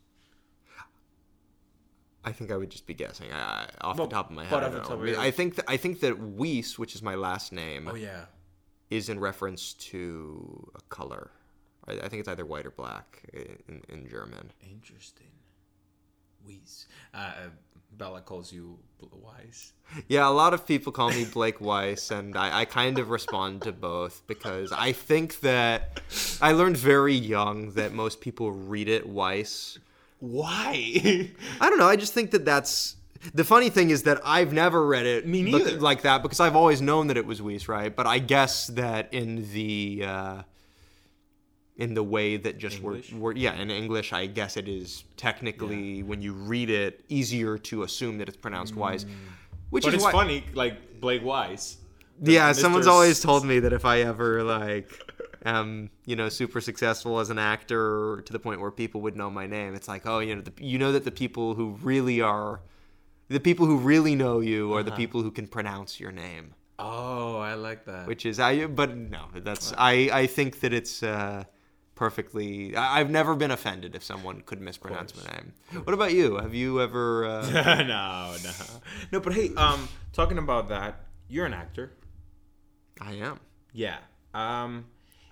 I 2.24 2.32
think 2.32 2.50
I 2.50 2.56
would 2.56 2.68
just 2.70 2.86
be 2.86 2.94
guessing. 2.94 3.32
I, 3.32 3.68
off 3.80 3.96
the 3.96 4.06
top 4.06 4.28
of 4.30 4.36
my 4.36 4.44
head, 4.44 4.62
I, 4.62 4.66
off 4.66 4.72
the 4.72 4.80
top 4.80 4.90
know. 4.90 5.00
of 5.02 5.06
your- 5.08 5.18
I 5.20 5.30
think 5.30 5.54
that 5.56 5.64
I 5.68 5.76
think 5.76 6.00
that 6.00 6.18
Weiss, 6.18 6.78
which 6.78 6.94
is 6.94 7.02
my 7.02 7.14
last 7.14 7.52
name, 7.52 7.88
Oh 7.90 7.94
yeah. 7.94 8.24
is 8.90 9.08
in 9.08 9.18
reference 9.20 9.72
to 9.74 10.70
a 10.74 10.80
color. 10.88 11.30
I, 11.88 11.92
I 11.94 12.08
think 12.08 12.20
it's 12.20 12.28
either 12.28 12.44
white 12.46 12.66
or 12.66 12.70
black 12.70 13.22
in, 13.32 13.82
in 13.88 14.08
German. 14.08 14.50
Interesting. 14.62 15.26
Weiss. 16.46 16.86
Uh, 17.14 17.16
uh, 17.16 17.32
Bella 17.96 18.20
calls 18.20 18.52
you 18.52 18.78
wise. 19.12 19.72
Yeah, 20.08 20.28
a 20.28 20.30
lot 20.30 20.54
of 20.54 20.66
people 20.66 20.92
call 20.92 21.10
me 21.10 21.24
Blake 21.24 21.60
Weiss, 21.60 22.10
and 22.10 22.36
I, 22.36 22.60
I 22.60 22.64
kind 22.64 22.98
of 22.98 23.10
respond 23.10 23.62
to 23.62 23.72
both 23.72 24.22
because 24.26 24.70
I 24.70 24.92
think 24.92 25.40
that 25.40 26.00
I 26.40 26.52
learned 26.52 26.76
very 26.76 27.14
young 27.14 27.72
that 27.72 27.92
most 27.92 28.20
people 28.20 28.52
read 28.52 28.88
it 28.88 29.08
Weiss. 29.08 29.78
Why? 30.20 31.30
I 31.60 31.70
don't 31.70 31.78
know. 31.78 31.88
I 31.88 31.96
just 31.96 32.12
think 32.12 32.32
that 32.32 32.44
that's 32.44 32.96
the 33.34 33.44
funny 33.44 33.70
thing 33.70 33.90
is 33.90 34.04
that 34.04 34.20
I've 34.24 34.52
never 34.52 34.86
read 34.86 35.06
it 35.06 35.26
Me 35.26 35.42
neither. 35.42 35.80
like 35.80 36.02
that 36.02 36.22
because 36.22 36.40
I've 36.40 36.56
always 36.56 36.80
known 36.80 37.08
that 37.08 37.16
it 37.16 37.26
was 37.26 37.40
Weiss, 37.42 37.66
right? 37.68 37.94
But 37.94 38.06
I 38.06 38.18
guess 38.18 38.68
that 38.68 39.12
in 39.12 39.50
the 39.52 40.04
uh, 40.06 40.42
in 41.78 41.94
the 41.94 42.02
way 42.02 42.36
that 42.36 42.58
just 42.58 42.82
we're, 42.82 43.00
we're 43.14 43.32
yeah 43.34 43.54
in 43.54 43.70
English, 43.70 44.12
I 44.12 44.26
guess 44.26 44.56
it 44.56 44.68
is 44.68 45.04
technically 45.16 46.02
when 46.02 46.20
you 46.20 46.32
read 46.32 46.70
it 46.70 47.04
easier 47.08 47.56
to 47.70 47.82
assume 47.84 48.18
that 48.18 48.28
it's 48.28 48.36
pronounced 48.36 48.74
wise, 48.76 49.06
which 49.70 49.84
Mm. 49.84 49.86
but 49.86 49.88
is 49.88 49.94
it's 49.94 50.04
why, 50.04 50.12
funny, 50.12 50.44
like 50.54 51.00
Blake 51.00 51.24
Wise. 51.24 51.78
Yeah, 52.20 52.50
Mr. 52.50 52.56
someone's 52.62 52.88
always 52.88 53.20
told 53.20 53.44
me 53.46 53.60
that 53.60 53.72
if 53.72 53.84
I 53.84 54.00
ever 54.00 54.42
like 54.42 54.90
am, 55.44 55.88
you 56.04 56.16
know, 56.16 56.28
super 56.28 56.60
successful 56.60 57.20
as 57.20 57.30
an 57.30 57.38
actor 57.38 58.22
to 58.26 58.32
the 58.32 58.40
point 58.40 58.60
where 58.60 58.72
people 58.72 59.00
would 59.02 59.16
know 59.16 59.30
my 59.30 59.46
name, 59.46 59.74
it's 59.76 59.86
like, 59.86 60.04
oh, 60.04 60.18
you 60.18 60.34
know, 60.34 60.42
the, 60.42 60.52
you 60.58 60.78
know 60.78 60.90
that 60.90 61.04
the 61.04 61.12
people 61.12 61.54
who 61.54 61.78
really 61.80 62.20
are, 62.20 62.60
the 63.28 63.38
people 63.38 63.66
who 63.66 63.76
really 63.78 64.16
know 64.16 64.40
you 64.40 64.72
are 64.74 64.82
the 64.82 64.90
people 64.92 65.22
who 65.22 65.30
can 65.30 65.46
pronounce 65.46 66.00
your 66.00 66.10
name, 66.10 66.54
Oh, 66.80 67.36
I 67.38 67.54
like 67.54 67.84
that. 67.86 68.08
which 68.08 68.26
is 68.26 68.40
I. 68.40 68.66
But 68.66 68.96
no, 68.96 69.26
that's 69.36 69.72
I. 69.78 70.10
I 70.12 70.26
think 70.26 70.58
that 70.60 70.72
it's. 70.72 71.04
uh 71.04 71.44
Perfectly. 71.98 72.76
I- 72.76 73.00
I've 73.00 73.10
never 73.10 73.34
been 73.34 73.50
offended 73.50 73.96
if 73.96 74.04
someone 74.04 74.42
could 74.42 74.60
mispronounce 74.60 75.16
my 75.16 75.24
name. 75.32 75.52
What 75.82 75.94
about 75.94 76.12
you? 76.12 76.36
Have 76.36 76.54
you 76.54 76.80
ever? 76.80 77.24
Uh... 77.24 77.50
no, 77.82 78.36
no, 78.40 78.52
no. 79.10 79.18
But 79.18 79.32
hey, 79.32 79.52
um, 79.56 79.88
talking 80.12 80.38
about 80.38 80.68
that, 80.68 81.06
you're 81.26 81.44
an 81.44 81.54
actor. 81.54 81.90
I 83.00 83.14
am. 83.14 83.40
Yeah. 83.72 83.96
Um, 84.32 84.86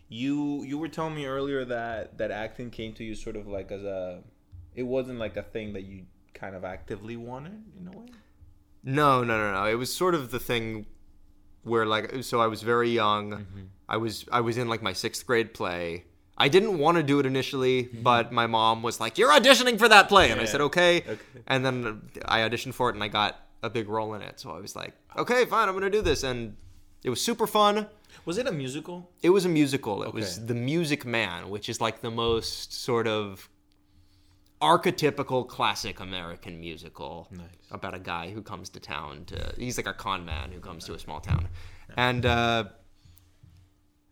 you 0.08 0.64
you 0.64 0.76
were 0.76 0.88
telling 0.88 1.14
me 1.14 1.26
earlier 1.26 1.64
that 1.66 2.18
that 2.18 2.32
acting 2.32 2.70
came 2.70 2.92
to 2.94 3.04
you 3.04 3.14
sort 3.14 3.36
of 3.36 3.46
like 3.46 3.70
as 3.70 3.84
a, 3.84 4.24
it 4.74 4.82
wasn't 4.82 5.20
like 5.20 5.36
a 5.36 5.44
thing 5.44 5.72
that 5.74 5.84
you 5.84 6.06
kind 6.34 6.56
of 6.56 6.64
actively 6.64 7.16
wanted 7.16 7.62
in 7.78 7.86
a 7.86 7.96
way. 7.96 8.06
No, 8.82 9.22
no, 9.22 9.38
no, 9.38 9.52
no. 9.52 9.66
It 9.66 9.76
was 9.76 9.94
sort 9.94 10.16
of 10.16 10.32
the 10.32 10.40
thing 10.40 10.86
where 11.62 11.86
like 11.86 12.24
so 12.24 12.40
I 12.40 12.48
was 12.48 12.62
very 12.62 12.90
young. 12.90 13.30
Mm-hmm. 13.30 13.62
I 13.88 13.98
was 13.98 14.24
I 14.32 14.40
was 14.40 14.58
in 14.58 14.68
like 14.68 14.82
my 14.82 14.94
6th 14.94 15.24
grade 15.24 15.54
play. 15.54 16.06
I 16.38 16.48
didn't 16.48 16.78
want 16.78 16.96
to 16.98 17.02
do 17.02 17.18
it 17.18 17.26
initially, 17.26 17.84
but 17.84 18.30
my 18.32 18.46
mom 18.46 18.82
was 18.82 19.00
like, 19.00 19.16
"You're 19.18 19.30
auditioning 19.32 19.78
for 19.78 19.88
that 19.88 20.08
play." 20.08 20.30
And 20.30 20.40
I 20.40 20.44
Mm-hmm. 20.44 20.52
Said, 20.52 20.60
"Okay." 20.62 20.98
Okay. 20.98 21.18
And 21.46 21.64
then 21.64 22.02
I 22.26 22.40
auditioned 22.40 22.74
for 22.74 22.90
it 22.90 22.94
and 22.94 23.02
I 23.02 23.08
got 23.08 23.36
a 23.62 23.70
big 23.70 23.88
role 23.88 24.14
in 24.14 24.22
it. 24.22 24.38
So 24.40 24.50
I 24.50 24.60
was 24.60 24.76
like, 24.76 24.92
"Okay, 25.16 25.44
fine, 25.46 25.68
I'm 25.68 25.74
going 25.74 25.90
to 25.90 25.98
do 25.98 26.02
this." 26.02 26.22
And 26.24 26.56
it 27.04 27.10
was 27.10 27.20
super 27.20 27.46
fun. 27.46 27.86
Was 28.24 28.38
it 28.38 28.46
a 28.46 28.52
musical? 28.52 29.10
It 29.22 29.30
was 29.30 29.44
a 29.44 29.48
musical. 29.48 30.02
It 30.02 30.12
was 30.12 30.44
The 30.46 30.54
Music 30.54 31.04
Man, 31.04 31.48
which 31.50 31.68
is 31.68 31.80
like 31.80 32.00
the 32.00 32.10
most 32.10 32.72
sort 32.72 33.06
of 33.06 33.48
archetypical 34.62 35.46
classic 35.46 36.00
American 36.00 36.58
musical 36.58 37.28
Nice. 37.30 37.46
about 37.70 37.94
a 37.94 37.98
guy 37.98 38.30
who 38.30 38.40
comes 38.42 38.70
to 38.70 38.80
town 38.80 39.24
to 39.26 39.52
he's 39.58 39.76
like 39.76 39.86
a 39.86 39.92
con 39.92 40.24
man 40.24 40.50
who 40.50 40.60
comes 40.60 40.84
to 40.86 40.94
a 40.94 40.98
small 40.98 41.20
town. 41.20 41.48
And 41.96 42.24
uh 42.24 42.64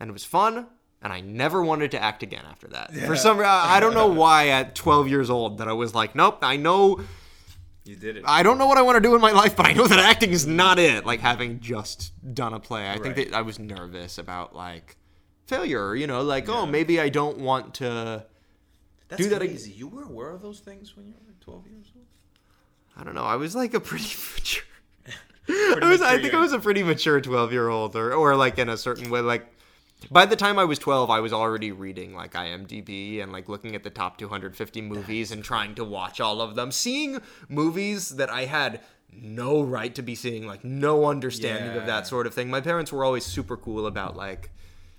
and 0.00 0.10
it 0.10 0.12
was 0.12 0.24
fun 0.24 0.66
and 1.04 1.12
I 1.12 1.20
never 1.20 1.62
wanted 1.62 1.90
to 1.92 2.02
act 2.02 2.22
again 2.22 2.44
after 2.50 2.66
that. 2.68 2.92
For 2.94 3.14
some 3.14 3.36
reason, 3.36 3.52
I 3.52 3.78
don't 3.78 3.92
know 3.94 4.06
why 4.06 4.48
at 4.48 4.74
12 4.74 5.08
years 5.08 5.28
old 5.28 5.58
that 5.58 5.68
I 5.68 5.74
was 5.74 5.94
like, 5.94 6.14
nope, 6.14 6.38
I 6.40 6.56
know 6.56 7.00
You 7.84 7.94
did 7.94 8.16
it. 8.16 8.24
I 8.26 8.42
don't 8.42 8.56
know 8.56 8.66
what 8.66 8.78
I 8.78 8.82
want 8.82 8.96
to 8.96 9.00
do 9.02 9.14
in 9.14 9.20
my 9.20 9.30
life, 9.42 9.54
but 9.54 9.66
I 9.66 9.74
know 9.74 9.86
that 9.86 9.98
acting 9.98 10.30
is 10.30 10.46
not 10.46 10.78
it. 10.78 11.04
Like 11.04 11.20
having 11.20 11.60
just 11.60 12.12
done 12.34 12.54
a 12.54 12.58
play, 12.58 12.90
I 12.90 12.98
think 12.98 13.16
that 13.16 13.34
I 13.34 13.42
was 13.42 13.58
nervous 13.58 14.16
about 14.16 14.56
like 14.56 14.96
failure. 15.46 15.94
You 15.94 16.06
know, 16.06 16.22
like 16.22 16.48
oh 16.48 16.64
maybe 16.64 16.98
I 16.98 17.10
don't 17.10 17.38
want 17.38 17.74
to. 17.74 18.24
That's 19.08 19.22
do 19.22 19.28
that 19.28 19.42
ag- 19.42 19.50
crazy. 19.50 19.72
You 19.72 19.88
were 19.88 20.04
aware 20.04 20.30
of 20.30 20.40
those 20.40 20.60
things 20.60 20.96
when 20.96 21.06
you 21.06 21.12
were 21.26 21.34
12 21.40 21.66
years 21.66 21.86
old? 21.94 22.06
I 22.96 23.04
don't 23.04 23.14
know. 23.14 23.24
I 23.24 23.36
was 23.36 23.54
like 23.54 23.74
a 23.74 23.80
pretty 23.80 24.04
mature. 24.34 24.64
I 25.82 25.86
was. 25.90 26.00
I 26.00 26.18
think 26.18 26.32
yeah. 26.32 26.38
I 26.38 26.40
was 26.40 26.54
a 26.54 26.58
pretty 26.58 26.82
mature 26.82 27.20
twelve 27.20 27.52
year 27.52 27.68
old, 27.68 27.94
or 27.96 28.14
or 28.14 28.34
like 28.34 28.58
in 28.58 28.70
a 28.70 28.78
certain 28.78 29.10
way. 29.10 29.20
Like 29.20 29.53
by 30.10 30.26
the 30.26 30.36
time 30.36 30.58
I 30.58 30.64
was 30.64 30.78
twelve, 30.78 31.10
I 31.10 31.20
was 31.20 31.32
already 31.32 31.72
reading 31.72 32.14
like 32.14 32.32
IMDb 32.34 33.22
and 33.22 33.32
like 33.32 33.48
looking 33.48 33.74
at 33.74 33.82
the 33.84 33.90
top 33.90 34.18
two 34.18 34.28
hundred 34.28 34.56
fifty 34.56 34.80
movies 34.80 35.30
and 35.32 35.42
trying 35.44 35.74
to 35.76 35.84
watch 35.84 36.20
all 36.20 36.40
of 36.40 36.54
them, 36.54 36.70
seeing 36.72 37.20
movies 37.48 38.10
that 38.10 38.30
I 38.30 38.44
had 38.46 38.80
no 39.12 39.62
right 39.62 39.94
to 39.94 40.02
be 40.02 40.14
seeing, 40.14 40.46
like 40.46 40.64
no 40.64 41.06
understanding 41.06 41.76
of 41.80 41.86
that 41.86 42.06
sort 42.06 42.26
of 42.26 42.34
thing. 42.34 42.50
My 42.50 42.60
parents 42.60 42.92
were 42.92 43.04
always 43.04 43.24
super 43.24 43.56
cool 43.56 43.86
about 43.86 44.16
like 44.16 44.50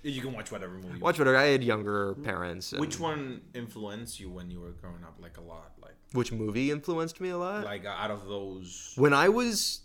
You 0.02 0.20
can 0.22 0.32
watch 0.32 0.50
whatever 0.50 0.74
movie. 0.74 1.00
watch 1.00 1.18
whatever. 1.18 1.36
I 1.36 1.44
had 1.46 1.62
younger 1.64 2.14
parents. 2.14 2.72
and- 2.72 2.80
Which 2.80 2.98
one 2.98 3.42
influenced 3.54 4.18
you 4.20 4.30
when 4.30 4.50
you 4.50 4.60
were 4.60 4.70
growing 4.72 5.02
up, 5.04 5.16
like 5.20 5.36
a 5.36 5.42
lot? 5.42 5.72
Like, 5.82 5.96
Which 6.12 6.32
movie 6.32 6.70
influenced 6.70 7.20
me 7.20 7.28
a 7.30 7.36
lot? 7.38 7.64
like 7.64 7.84
uh, 7.84 7.88
out 7.90 8.10
of 8.10 8.26
those. 8.26 8.92
When 8.96 9.12
I 9.12 9.28
was 9.28 9.82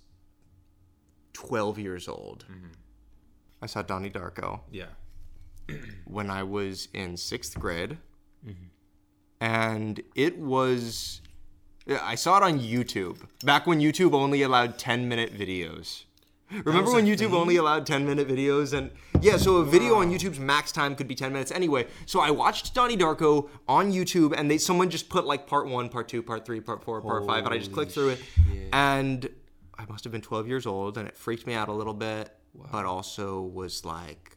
12 1.33 1.79
years 1.79 2.07
old, 2.07 2.45
Mm-hmm. 2.51 2.67
I 3.63 3.67
saw 3.67 3.83
Donnie 3.83 4.09
Darko 4.09 4.61
Yeah. 4.71 4.85
when 6.05 6.29
I 6.29 6.43
was 6.43 6.87
in 6.93 7.17
sixth 7.17 7.57
grade. 7.59 7.97
Mm-hmm. 8.45 8.65
And 9.39 10.01
it 10.15 10.37
was. 10.37 11.21
I 12.01 12.15
saw 12.15 12.37
it 12.37 12.43
on 12.43 12.59
YouTube. 12.59 13.17
Back 13.43 13.65
when 13.65 13.79
YouTube 13.79 14.13
only 14.13 14.43
allowed 14.43 14.77
10 14.77 15.09
minute 15.09 15.33
videos. 15.37 16.03
Remember 16.65 16.91
when 16.91 17.05
YouTube 17.05 17.17
thing? 17.17 17.33
only 17.33 17.55
allowed 17.55 17.85
10 17.85 18.05
minute 18.05 18.27
videos? 18.27 18.77
And 18.77 18.91
yeah, 19.21 19.37
so 19.37 19.57
a 19.57 19.65
video 19.65 19.95
on 19.95 20.11
YouTube's 20.11 20.39
max 20.39 20.71
time 20.71 20.95
could 20.95 21.07
be 21.07 21.15
10 21.15 21.31
minutes. 21.31 21.51
Anyway, 21.51 21.87
so 22.05 22.19
I 22.19 22.29
watched 22.31 22.73
Donnie 22.73 22.97
Darko 22.97 23.49
on 23.67 23.91
YouTube 23.91 24.33
and 24.37 24.51
they 24.51 24.57
someone 24.57 24.89
just 24.89 25.09
put 25.09 25.25
like 25.25 25.47
part 25.47 25.67
one, 25.67 25.89
part 25.89 26.07
two, 26.07 26.21
part 26.21 26.45
three, 26.45 26.59
part 26.59 26.83
four, 26.83 27.01
part 27.01 27.25
five, 27.25 27.45
and 27.45 27.53
I 27.53 27.57
just 27.57 27.71
clicked 27.71 27.93
through 27.93 28.09
it. 28.09 28.19
And 28.73 29.29
I 29.77 29.85
must 29.85 30.03
have 30.03 30.11
been 30.11 30.21
12 30.21 30.47
years 30.47 30.65
old 30.65 30.97
and 30.97 31.07
it 31.07 31.15
freaked 31.15 31.47
me 31.47 31.53
out 31.53 31.69
a 31.69 31.73
little 31.73 31.93
bit, 31.93 32.35
but 32.71 32.85
also 32.85 33.41
was 33.41 33.85
like, 33.85 34.30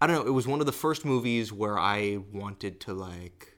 I 0.00 0.06
don't 0.06 0.16
know, 0.16 0.26
it 0.26 0.34
was 0.34 0.46
one 0.46 0.60
of 0.60 0.66
the 0.66 0.72
first 0.72 1.04
movies 1.04 1.52
where 1.52 1.78
I 1.78 2.18
wanted 2.32 2.80
to 2.80 2.94
like 2.94 3.56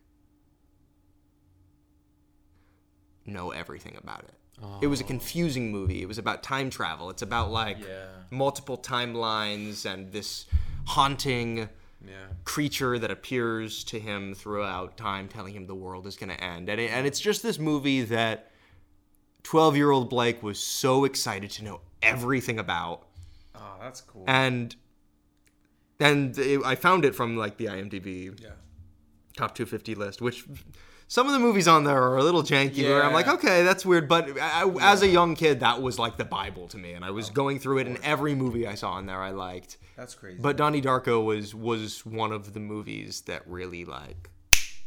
know 3.26 3.50
everything 3.50 3.96
about 3.96 4.24
it. 4.24 4.34
It 4.82 4.88
was 4.88 5.00
a 5.00 5.04
oh. 5.04 5.06
confusing 5.06 5.70
movie. 5.70 6.02
It 6.02 6.08
was 6.08 6.18
about 6.18 6.42
time 6.42 6.70
travel. 6.70 7.10
It's 7.10 7.22
about 7.22 7.50
like 7.50 7.78
Yeah. 7.78 8.06
multiple 8.30 8.76
timelines 8.76 9.84
and 9.86 10.10
this 10.12 10.46
haunting 10.86 11.68
Yeah. 12.04 12.26
creature 12.44 12.98
that 12.98 13.10
appears 13.10 13.84
to 13.84 14.00
him 14.00 14.34
throughout 14.34 14.96
time, 14.96 15.28
telling 15.28 15.54
him 15.54 15.66
the 15.66 15.74
world 15.74 16.06
is 16.06 16.16
going 16.16 16.30
to 16.30 16.42
end. 16.42 16.68
And, 16.68 16.80
it, 16.80 16.90
and 16.90 17.06
it's 17.06 17.20
just 17.20 17.42
this 17.42 17.58
movie 17.58 18.02
that 18.02 18.50
12 19.44 19.76
year 19.76 19.90
old 19.90 20.10
Blake 20.10 20.42
was 20.42 20.58
so 20.58 21.04
excited 21.04 21.50
to 21.52 21.64
know 21.64 21.80
everything 22.02 22.58
about. 22.58 23.06
Oh, 23.54 23.76
that's 23.80 24.00
cool. 24.00 24.24
And 24.26 24.74
and 26.00 26.36
it, 26.38 26.60
I 26.64 26.74
found 26.74 27.04
it 27.04 27.14
from 27.14 27.36
like 27.36 27.56
the 27.56 27.66
IMDb 27.66 28.40
yeah. 28.40 28.50
top 29.36 29.54
250 29.54 29.94
list, 29.94 30.20
which 30.20 30.44
some 31.08 31.26
of 31.26 31.32
the 31.32 31.38
movies 31.38 31.66
on 31.66 31.84
there 31.84 32.02
are 32.02 32.16
a 32.16 32.22
little 32.22 32.42
janky. 32.42 32.84
Where 32.84 33.02
I'm 33.02 33.12
like, 33.12 33.28
okay, 33.28 33.62
that's 33.64 33.84
weird. 33.84 34.08
But 34.08 34.38
I, 34.38 34.70
as 34.80 35.02
a 35.02 35.08
young 35.08 35.34
kid, 35.34 35.60
that 35.60 35.80
was 35.80 35.98
like 35.98 36.16
the 36.16 36.24
Bible 36.24 36.68
to 36.68 36.78
me, 36.78 36.92
and 36.92 37.04
I 37.04 37.10
was 37.10 37.30
oh, 37.30 37.32
going 37.32 37.58
through 37.58 37.78
it, 37.78 37.86
and 37.86 37.98
every 38.02 38.34
movie 38.34 38.66
I 38.66 38.74
saw 38.74 38.98
in 38.98 39.06
there, 39.06 39.22
I 39.22 39.30
liked. 39.30 39.78
That's 39.96 40.14
crazy. 40.14 40.38
But 40.40 40.56
Donnie 40.56 40.82
Darko 40.82 41.24
was 41.24 41.54
was 41.54 42.04
one 42.06 42.32
of 42.32 42.52
the 42.52 42.60
movies 42.60 43.22
that 43.22 43.42
really 43.46 43.84
like 43.84 44.30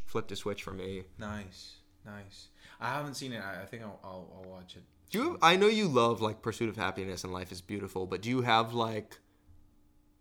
flipped 0.05 0.31
a 0.31 0.35
switch 0.35 0.63
for 0.63 0.71
me. 0.71 1.03
nice, 1.17 1.77
nice. 2.05 2.47
I 2.79 2.89
haven't 2.89 3.13
seen 3.13 3.31
it. 3.31 3.41
I, 3.41 3.61
I 3.61 3.65
think 3.65 3.83
I'll, 3.83 3.99
I'll, 4.03 4.27
I'll 4.35 4.49
watch 4.49 4.75
it. 4.75 4.83
Do 5.11 5.19
you? 5.19 5.37
I 5.41 5.55
know 5.55 5.67
you 5.67 5.87
love 5.87 6.21
like 6.21 6.41
Pursuit 6.41 6.69
of 6.69 6.77
Happiness 6.77 7.23
and 7.23 7.31
Life 7.31 7.51
is 7.51 7.61
Beautiful, 7.61 8.05
but 8.07 8.21
do 8.21 8.29
you 8.29 8.41
have 8.41 8.73
like, 8.73 9.19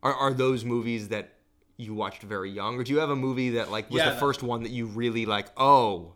are 0.02 0.14
are 0.14 0.32
those 0.34 0.64
movies 0.64 1.08
that 1.08 1.34
you 1.76 1.94
watched 1.94 2.22
very 2.22 2.50
young, 2.50 2.76
or 2.78 2.84
do 2.84 2.92
you 2.92 2.98
have 2.98 3.10
a 3.10 3.16
movie 3.16 3.50
that 3.50 3.70
like 3.70 3.90
was 3.90 3.98
Yeah, 3.98 4.06
the 4.06 4.10
that- 4.12 4.20
first 4.20 4.42
one 4.42 4.62
that 4.62 4.70
you 4.72 4.86
really 4.86 5.26
like? 5.26 5.48
Oh, 5.56 6.14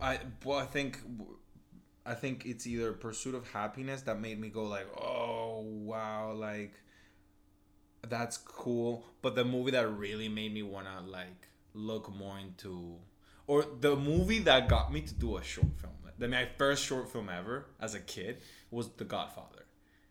I 0.00 0.20
well, 0.44 0.58
I 0.58 0.64
think 0.66 1.00
I 2.04 2.14
think 2.14 2.46
it's 2.46 2.66
either 2.66 2.92
Pursuit 2.92 3.34
of 3.34 3.50
Happiness 3.50 4.02
that 4.02 4.20
made 4.20 4.38
me 4.40 4.48
go 4.48 4.62
like, 4.64 4.86
oh 5.00 5.60
wow, 5.62 6.32
like 6.32 6.74
that's 8.08 8.36
cool. 8.38 9.04
But 9.22 9.34
the 9.34 9.44
movie 9.44 9.72
that 9.72 9.88
really 9.88 10.28
made 10.28 10.52
me 10.54 10.62
wanna 10.62 11.02
like 11.06 11.48
look 11.74 12.14
more 12.14 12.38
into, 12.38 12.96
or 13.46 13.64
the 13.80 13.96
movie 13.96 14.38
that 14.40 14.68
got 14.68 14.92
me 14.92 15.00
to 15.02 15.14
do 15.14 15.36
a 15.36 15.42
short 15.42 15.78
film. 15.80 15.92
Like, 16.04 16.30
my 16.30 16.46
first 16.56 16.84
short 16.84 17.10
film 17.12 17.28
ever 17.28 17.66
as 17.80 17.94
a 17.94 18.00
kid 18.00 18.38
was 18.70 18.88
The 18.90 19.04
Godfather, 19.04 19.66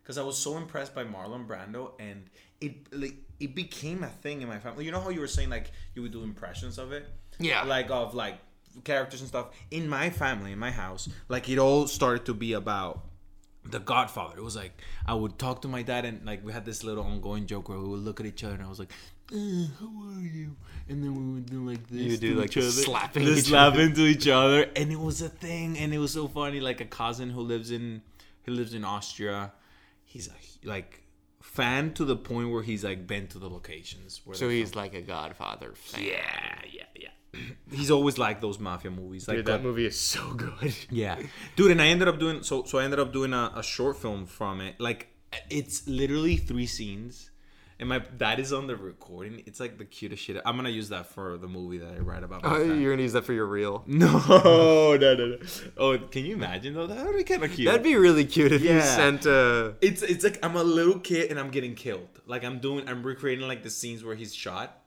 because 0.06 0.18
I 0.18 0.22
was 0.22 0.38
so 0.38 0.56
impressed 0.56 0.94
by 0.94 1.02
Marlon 1.02 1.48
Brando 1.48 1.90
and 1.98 2.30
it 2.60 2.92
like 2.92 3.16
it 3.40 3.56
became 3.56 4.04
a 4.04 4.08
thing 4.08 4.40
in 4.40 4.46
my 4.46 4.60
family. 4.60 4.84
You 4.84 4.92
know 4.92 5.00
how 5.00 5.08
you 5.10 5.18
were 5.18 5.26
saying 5.26 5.50
like 5.50 5.72
you 5.94 6.02
would 6.02 6.12
do 6.12 6.22
impressions 6.22 6.78
of 6.78 6.92
it? 6.92 7.08
Yeah. 7.40 7.64
like 7.64 7.90
of 7.90 8.14
like 8.14 8.38
characters 8.84 9.20
and 9.20 9.28
stuff. 9.28 9.48
In 9.72 9.88
my 9.88 10.10
family 10.10 10.52
in 10.52 10.60
my 10.60 10.70
house 10.70 11.08
like 11.28 11.48
it 11.48 11.58
all 11.58 11.88
started 11.88 12.24
to 12.26 12.34
be 12.34 12.52
about 12.52 13.04
the 13.64 13.80
godfather. 13.80 14.38
It 14.38 14.44
was 14.44 14.54
like 14.54 14.80
i 15.06 15.14
would 15.14 15.40
talk 15.40 15.62
to 15.62 15.68
my 15.68 15.82
dad 15.82 16.04
and 16.04 16.24
like 16.24 16.44
we 16.46 16.52
had 16.52 16.64
this 16.64 16.84
little 16.84 17.04
ongoing 17.04 17.46
joke 17.46 17.68
where 17.68 17.78
we 17.80 17.88
would 17.88 18.00
look 18.00 18.20
at 18.20 18.26
each 18.26 18.44
other 18.44 18.54
and 18.54 18.62
i 18.62 18.68
was 18.68 18.78
like 18.78 18.92
uh, 19.32 19.66
how 19.80 19.90
are 20.08 20.20
you? 20.20 20.54
And 20.88 21.02
then 21.02 21.12
we 21.16 21.34
would 21.34 21.46
do 21.46 21.68
like 21.68 21.84
this 21.88 22.00
You 22.00 22.10
would 22.12 22.20
do, 22.20 22.34
like, 22.36 22.50
each 22.50 22.58
other, 22.58 22.70
slapping 22.70 23.26
slapping 23.38 23.92
to 23.94 24.02
each 24.02 24.28
other. 24.28 24.70
And 24.76 24.92
it 24.92 25.00
was 25.00 25.20
a 25.20 25.28
thing 25.28 25.76
and 25.76 25.92
it 25.92 25.98
was 25.98 26.12
so 26.12 26.28
funny. 26.28 26.60
Like 26.60 26.80
a 26.80 26.84
cousin 26.84 27.30
who 27.30 27.40
lives 27.40 27.72
in 27.72 28.02
who 28.44 28.52
lives 28.52 28.72
in 28.72 28.84
austria 28.84 29.50
he's 30.16 30.28
a 30.28 30.68
like 30.68 31.02
fan 31.42 31.92
to 31.94 32.04
the 32.04 32.16
point 32.16 32.50
where 32.50 32.62
he's 32.62 32.84
like 32.84 33.06
been 33.06 33.26
to 33.28 33.38
the 33.38 33.48
locations 33.48 34.22
where 34.24 34.34
so 34.34 34.46
they're 34.46 34.56
he's 34.56 34.74
like 34.74 34.94
a 34.94 35.02
Godfather 35.02 35.72
fan. 35.74 36.02
yeah, 36.02 36.60
yeah, 36.70 36.82
yeah. 36.94 37.08
He's 37.70 37.90
always 37.90 38.16
liked 38.16 38.40
those 38.40 38.58
mafia 38.58 38.90
movies. 38.90 39.28
Like 39.28 39.38
Dude, 39.38 39.46
that 39.46 39.60
uh, 39.60 39.62
movie 39.62 39.84
is 39.84 40.00
so 40.00 40.32
good. 40.32 40.74
yeah, 40.90 41.18
dude. 41.54 41.70
And 41.70 41.82
I 41.82 41.88
ended 41.88 42.08
up 42.08 42.18
doing 42.18 42.42
so. 42.42 42.64
So 42.64 42.78
I 42.78 42.84
ended 42.84 42.98
up 42.98 43.12
doing 43.12 43.34
a, 43.34 43.52
a 43.54 43.62
short 43.62 43.98
film 43.98 44.24
from 44.24 44.62
it. 44.62 44.80
Like 44.80 45.08
it's 45.50 45.86
literally 45.86 46.36
three 46.36 46.66
scenes, 46.66 47.30
and 47.78 47.88
my 47.88 47.98
dad 47.98 48.40
is 48.40 48.52
on 48.52 48.66
the 48.66 48.76
recording. 48.76 49.42
It's 49.46 49.60
like 49.60 49.76
the 49.78 49.84
cutest 49.84 50.22
shit. 50.22 50.40
I'm 50.46 50.56
gonna 50.56 50.70
use 50.70 50.88
that 50.88 51.06
for 51.06 51.36
the 51.36 51.48
movie 51.48 51.78
that 51.78 51.92
I 51.94 51.98
write 51.98 52.22
about. 52.22 52.40
Oh, 52.44 52.62
you're 52.62 52.92
gonna 52.92 53.02
use 53.02 53.12
that 53.12 53.24
for 53.24 53.32
your 53.34 53.46
reel. 53.46 53.84
no, 53.86 54.96
no, 54.96 55.14
no, 55.14 55.26
no. 55.26 55.38
Oh, 55.76 55.98
can 55.98 56.24
you 56.24 56.34
imagine 56.34 56.74
though? 56.74 56.86
That 56.86 57.04
would 57.04 57.16
be 57.16 57.24
kind 57.24 57.44
of 57.44 57.52
cute. 57.52 57.66
That'd 57.66 57.82
be 57.82 57.96
really 57.96 58.24
cute 58.24 58.52
if 58.52 58.62
you 58.62 58.80
sent 58.80 59.26
a. 59.26 59.74
It's 59.80 60.02
it's 60.02 60.24
like 60.24 60.38
I'm 60.44 60.56
a 60.56 60.64
little 60.64 60.98
kid 60.98 61.30
and 61.30 61.38
I'm 61.38 61.50
getting 61.50 61.74
killed. 61.74 62.08
Like 62.26 62.44
I'm 62.44 62.58
doing. 62.60 62.88
I'm 62.88 63.02
recreating 63.02 63.46
like 63.46 63.62
the 63.62 63.70
scenes 63.70 64.02
where 64.04 64.14
he's 64.14 64.34
shot. 64.34 64.82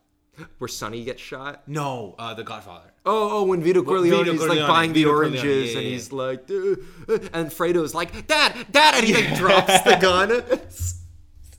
where 0.58 0.68
Sonny 0.68 1.04
gets 1.04 1.22
shot. 1.22 1.68
No, 1.68 2.16
uh, 2.18 2.34
The 2.34 2.44
Godfather. 2.44 2.92
Oh, 3.06 3.40
oh, 3.40 3.44
when 3.44 3.62
Vito 3.62 3.82
Corleone 3.84 4.28
is 4.28 4.46
like 4.46 4.60
buying 4.68 4.94
the 4.94 5.02
Vito 5.04 5.12
Corleone, 5.14 5.34
oranges 5.38 5.68
yeah, 5.68 5.72
yeah, 5.74 5.78
and 5.78 5.88
yeah. 5.88 5.94
he's 5.94 6.12
like, 6.12 6.50
"Uh, 6.50 7.14
uh," 7.14 7.20
and 7.34 7.52
Fredo's 7.52 7.94
like, 7.94 8.28
Dad, 8.28 8.68
Dad, 8.72 8.96
and 8.96 9.06
he 9.06 9.14
like 9.14 9.36
drops 9.38 9.82
the 9.82 9.96
gun. 10.02 10.44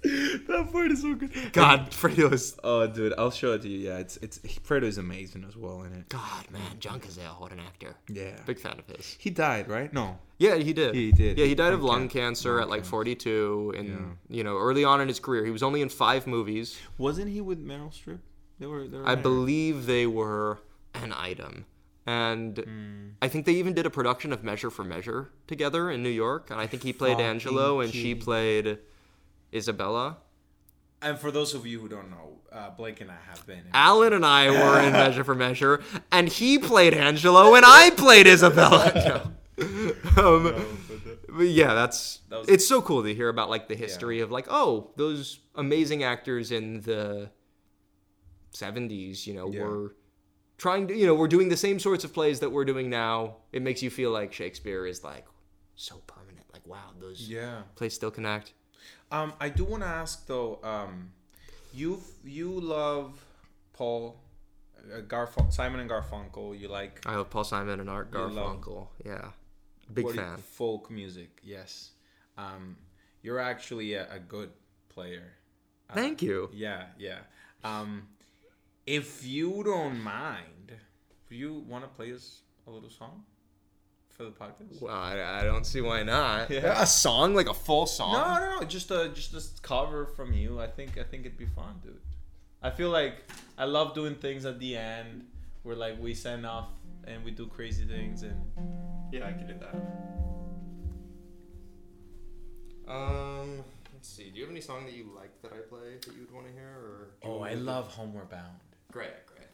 that 0.49 0.69
part 0.73 0.91
is 0.91 1.03
so 1.03 1.15
good. 1.15 1.31
God, 1.53 1.91
Fredo's. 1.91 2.57
Oh, 2.65 2.87
dude, 2.87 3.13
I'll 3.19 3.31
show 3.31 3.53
it 3.53 3.63
to 3.63 3.69
you. 3.69 3.79
Yeah, 3.89 3.99
it's 3.99 4.17
it's 4.19 4.39
Fredo 4.39 4.85
is 4.85 4.99
amazing 4.99 5.45
as 5.49 5.57
well 5.57 5.83
in 5.83 5.93
it. 5.93 6.09
God, 6.09 6.51
man, 6.51 6.79
John 6.79 7.01
Cazale, 7.01 7.39
what 7.41 7.53
an 7.53 7.61
actor. 7.61 7.97
Yeah, 8.09 8.37
Big 8.47 8.59
fan 8.59 8.79
of 8.79 8.97
his. 8.97 9.17
he 9.19 9.31
died, 9.31 9.69
right? 9.69 9.93
No, 9.93 10.19
Yeah, 10.39 10.57
he 10.57 10.73
did. 10.73 10.95
He 10.95 11.13
did. 11.13 11.39
Yeah, 11.39 11.47
he 11.47 11.55
died 11.55 11.73
of 11.73 11.83
lung 11.83 12.09
can- 12.09 12.21
cancer 12.23 12.53
lung 12.55 12.63
at 12.63 12.69
like 12.71 12.85
42, 12.85 13.75
and 13.77 14.17
you 14.29 14.43
know, 14.45 14.57
early 14.57 14.85
on 14.85 15.01
in 15.01 15.09
his 15.09 15.21
career, 15.21 15.45
he 15.45 15.51
was 15.51 15.63
only 15.63 15.83
in 15.83 15.89
five 15.89 16.27
movies. 16.27 16.79
wasn't 16.99 17.29
he 17.31 17.41
with 17.41 17.59
Meryl 17.65 17.93
Streep? 17.93 18.21
They 18.59 18.67
were. 18.67 18.87
They 18.89 18.97
were 18.99 19.05
I 19.05 19.11
married. 19.11 19.23
believe 19.23 19.87
they 19.87 20.07
were 20.07 20.59
an 20.95 21.13
item. 21.13 21.67
And 22.07 22.59
Hmm. 22.59 23.09
I 23.23 23.29
think 23.29 23.45
they 23.47 23.53
even 23.55 23.75
did 23.75 23.87
a 23.87 23.91
production 23.91 24.33
of 24.33 24.43
Measure 24.43 24.71
for 24.71 24.83
Measure 24.85 25.31
together 25.47 25.91
in 25.91 26.03
New 26.03 26.09
York. 26.11 26.51
And 26.51 26.59
I 26.61 26.67
think 26.67 26.83
he 26.83 26.93
played 26.93 27.21
Angelo 27.21 27.81
and 27.81 27.93
she 27.93 28.15
played 28.15 28.79
Isabella. 29.55 30.19
And 31.03 31.19
for 31.19 31.31
those 31.31 31.55
of 31.55 31.67
you 31.67 31.81
who 31.81 31.89
don't 31.89 32.11
know, 32.11 32.39
uh, 32.53 32.71
Blake 32.71 33.01
and 33.01 33.11
I 33.11 33.17
have 33.29 33.47
been. 33.47 33.59
In 33.61 33.65
Alan 33.73 34.13
and 34.13 34.25
I 34.27 34.51
were 34.51 34.81
in 34.81 34.93
Measure 35.05 35.25
for 35.25 35.35
Measure, 35.35 35.83
and 36.13 36.29
he 36.29 36.59
played 36.59 36.93
Angelo, 36.93 37.55
and 37.55 37.65
I 37.67 37.91
played 37.91 38.27
Isabella. 38.27 39.33
No. 40.17 40.37
um, 40.39 40.79
but 41.29 41.43
yeah, 41.49 41.75
that's 41.75 42.21
That 42.31 42.39
was- 42.41 42.49
it's 42.49 42.67
so 42.67 42.81
cool 42.81 43.03
to 43.03 43.15
hear 43.15 43.29
about 43.29 43.51
like 43.51 43.69
the 43.69 43.75
history 43.77 44.21
of 44.21 44.31
like 44.31 44.47
oh 44.49 44.91
those 44.97 45.39
amazing 45.55 46.03
actors 46.03 46.51
in 46.51 46.81
the 46.81 47.31
70s, 48.55 49.27
you 49.27 49.35
know, 49.35 49.51
Yeah. 49.53 49.65
were 49.65 49.97
trying 50.57 50.89
to 50.89 50.97
you 50.97 51.07
know 51.07 51.15
we're 51.15 51.29
doing 51.29 51.51
the 51.51 51.57
same 51.59 51.79
sorts 51.79 52.05
of 52.05 52.13
plays 52.15 52.41
that 52.41 52.51
we're 52.51 52.65
doing 52.65 52.89
now. 52.89 53.37
It 53.53 53.61
makes 53.61 53.83
you 53.83 53.91
feel 53.91 54.11
like 54.13 54.33
Shakespeare 54.33 54.87
is 54.87 55.05
like 55.05 55.27
so 55.77 55.97
permanent. 56.07 56.47
Like 56.53 56.67
wow, 56.67 56.93
those 56.99 57.29
yeah. 57.29 57.63
plays 57.75 57.93
still 57.95 58.11
connect. 58.11 58.53
Um, 59.11 59.33
I 59.41 59.49
do 59.49 59.65
want 59.65 59.83
to 59.83 59.89
ask 59.89 60.27
though. 60.27 60.59
Um, 60.63 61.13
you 61.75 62.01
you 62.25 62.51
love 62.61 63.19
Paul, 63.73 64.17
uh, 64.93 65.01
Garfun- 65.03 65.53
Simon 65.53 65.81
and 65.81 65.91
Garfunkel. 65.91 66.59
You 66.59 66.69
like 66.69 67.01
I 67.07 67.17
love 67.17 67.31
Paul 67.31 67.45
Simon 67.45 67.81
and 67.81 67.91
Art 67.91 68.11
Garfunkel. 68.11 68.89
Yeah, 69.05 69.31
big 69.93 70.05
what 70.05 70.15
do 70.15 70.21
you- 70.21 70.27
fan. 70.27 70.37
folk 70.39 70.91
music. 70.91 71.41
Yes. 71.43 71.91
Um, 72.39 72.77
you're 73.23 73.39
actually 73.41 73.95
a, 73.95 74.11
a 74.15 74.19
good 74.19 74.51
player. 74.89 75.33
Uh, 75.91 75.95
Thank 75.95 76.23
you. 76.23 76.49
Yeah, 76.53 76.85
yeah. 76.99 77.19
Um, 77.65 78.09
if 78.87 79.27
you 79.27 79.63
don't 79.65 80.01
mind, 80.03 80.73
do 81.29 81.35
you 81.37 81.65
want 81.69 81.85
to 81.85 81.89
play 81.91 82.13
us 82.13 82.41
a 82.67 82.71
little 82.71 82.89
song 82.89 83.25
for 84.21 84.27
the 84.27 84.31
podcast? 84.33 84.83
Well, 84.83 84.95
I, 84.95 85.41
I 85.41 85.45
don't 85.45 85.65
see 85.65 85.81
why 85.81 86.03
not. 86.03 86.51
Yeah. 86.51 86.83
A 86.83 86.87
song, 86.87 87.35
like 87.35 87.49
a 87.49 87.55
full 87.55 87.87
song. 87.87 88.13
No, 88.13 88.35
no, 88.39 88.61
no. 88.61 88.67
Just 88.67 88.91
a 88.91 89.11
just 89.15 89.35
a 89.35 89.63
cover 89.63 90.05
from 90.05 90.33
you. 90.33 90.61
I 90.61 90.67
think 90.67 90.99
I 90.99 91.05
think 91.05 91.25
it'd 91.25 91.39
be 91.39 91.47
fun, 91.47 91.81
dude. 91.83 91.99
I 92.63 92.71
feel 92.71 92.91
like 92.91 93.15
I 93.57 93.65
love 93.65 93.95
doing 93.95 94.15
things 94.15 94.45
at 94.45 94.59
the 94.59 94.77
end 94.77 95.25
where 95.63 95.77
like 95.77 96.01
we 96.01 96.13
send 96.13 96.45
off 96.45 96.69
and 97.07 97.25
we 97.25 97.31
do 97.31 97.47
crazy 97.47 97.85
things 97.85 98.23
and 98.23 98.37
Yeah, 99.11 99.27
I 99.27 99.33
could 99.33 99.49
do 99.49 99.55
that. 99.65 99.75
Um, 102.93 103.65
let's 103.95 104.09
see. 104.09 104.31
Do 104.31 104.37
you 104.37 104.43
have 104.43 104.51
any 104.51 104.61
song 104.61 104.85
that 104.85 104.95
you 104.95 105.11
like 105.17 105.31
that 105.43 105.53
I 105.53 105.61
play 105.69 105.95
that 106.05 106.15
you 106.15 106.21
would 106.27 106.35
want 106.35 106.47
to 106.49 106.53
hear? 106.53 106.69
Or 106.69 107.09
oh, 107.23 107.43
I 107.43 107.51
me 107.51 107.57
to- 107.57 107.63
love 107.63 107.87
Homeward 107.89 108.29
Bound. 108.29 108.61
Great, 108.93 109.11
great. 109.27 109.47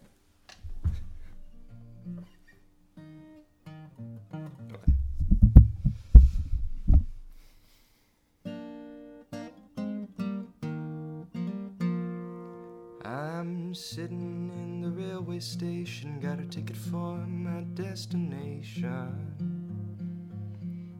I'm 13.46 13.76
sitting 13.76 14.50
in 14.52 14.80
the 14.80 14.90
railway 14.90 15.38
station, 15.38 16.18
got 16.18 16.40
a 16.40 16.44
ticket 16.46 16.76
for 16.76 17.16
my 17.16 17.60
destination. 17.74 19.36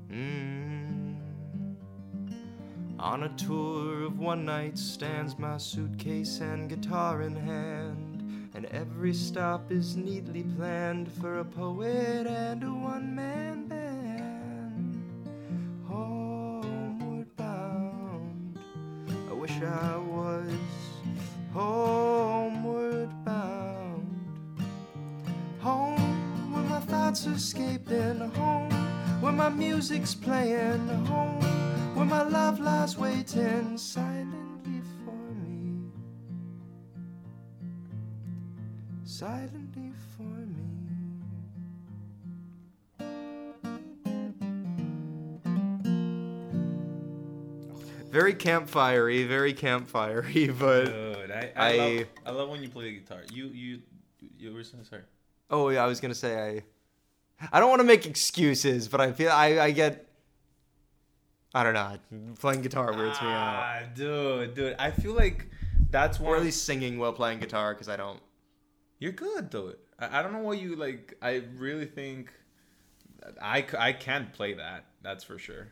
Mm. 0.08 1.16
On 3.00 3.24
a 3.24 3.28
tour 3.30 4.04
of 4.04 4.20
one 4.20 4.44
night 4.44 4.78
stands, 4.78 5.36
my 5.40 5.58
suitcase 5.58 6.38
and 6.38 6.68
guitar 6.68 7.22
in 7.22 7.34
hand. 7.34 8.50
And 8.54 8.66
every 8.66 9.12
stop 9.12 9.72
is 9.72 9.96
neatly 9.96 10.44
planned 10.44 11.10
for 11.10 11.40
a 11.40 11.44
poet 11.44 12.28
and 12.28 12.62
a 12.62 12.72
one 12.72 13.12
man 13.12 13.65
music's 29.88 30.16
playing, 30.16 30.88
home 31.06 31.40
where 31.94 32.04
my 32.06 32.22
love 32.22 32.58
lies 32.58 32.98
waiting 32.98 33.78
silently 33.78 34.80
for 35.04 35.14
me. 35.46 35.78
Silently 39.04 39.92
for 40.16 40.22
me. 40.24 40.64
Very 48.10 48.34
campfirey, 48.34 49.24
very 49.28 49.54
campfirey, 49.54 50.48
but 50.58 50.86
Good. 50.86 51.30
I 51.30 51.52
I, 51.54 51.68
I- 51.68 51.76
love, 51.76 52.06
I 52.26 52.30
love 52.32 52.48
when 52.48 52.60
you 52.60 52.68
play 52.68 52.86
the 52.86 52.98
guitar. 52.98 53.20
You 53.32 53.46
you 53.50 53.82
you 54.36 54.52
were 54.52 54.64
saying 54.64 54.82
sorry. 54.82 55.02
Oh 55.48 55.68
yeah, 55.68 55.84
I 55.84 55.86
was 55.86 56.00
gonna 56.00 56.12
say 56.12 56.56
I. 56.56 56.75
I 57.52 57.60
don't 57.60 57.68
want 57.68 57.80
to 57.80 57.86
make 57.86 58.06
excuses, 58.06 58.88
but 58.88 59.00
I 59.00 59.12
feel 59.12 59.30
I, 59.30 59.58
I 59.60 59.70
get. 59.70 60.06
I 61.54 61.62
don't 61.62 61.74
know. 61.74 61.96
Playing 62.38 62.62
guitar 62.62 62.92
weirds 62.92 63.20
me 63.20 63.28
out, 63.28 63.32
Ah, 63.62 63.80
dude, 63.94 64.54
dude. 64.54 64.76
I 64.78 64.90
feel 64.90 65.12
like 65.14 65.46
that's 65.90 66.20
one. 66.20 66.32
or 66.32 66.36
at 66.36 66.42
least 66.42 66.64
singing 66.64 66.98
while 66.98 67.12
playing 67.12 67.40
guitar 67.40 67.72
because 67.74 67.88
I 67.88 67.96
don't. 67.96 68.20
You're 68.98 69.12
good, 69.12 69.50
dude. 69.50 69.76
I, 69.98 70.18
I 70.18 70.22
don't 70.22 70.32
know 70.32 70.40
what 70.40 70.58
you 70.58 70.76
like. 70.76 71.16
I 71.22 71.42
really 71.56 71.86
think 71.86 72.32
I, 73.40 73.64
I 73.78 73.92
can't 73.92 74.32
play 74.32 74.54
that. 74.54 74.84
That's 75.02 75.24
for 75.24 75.38
sure. 75.38 75.68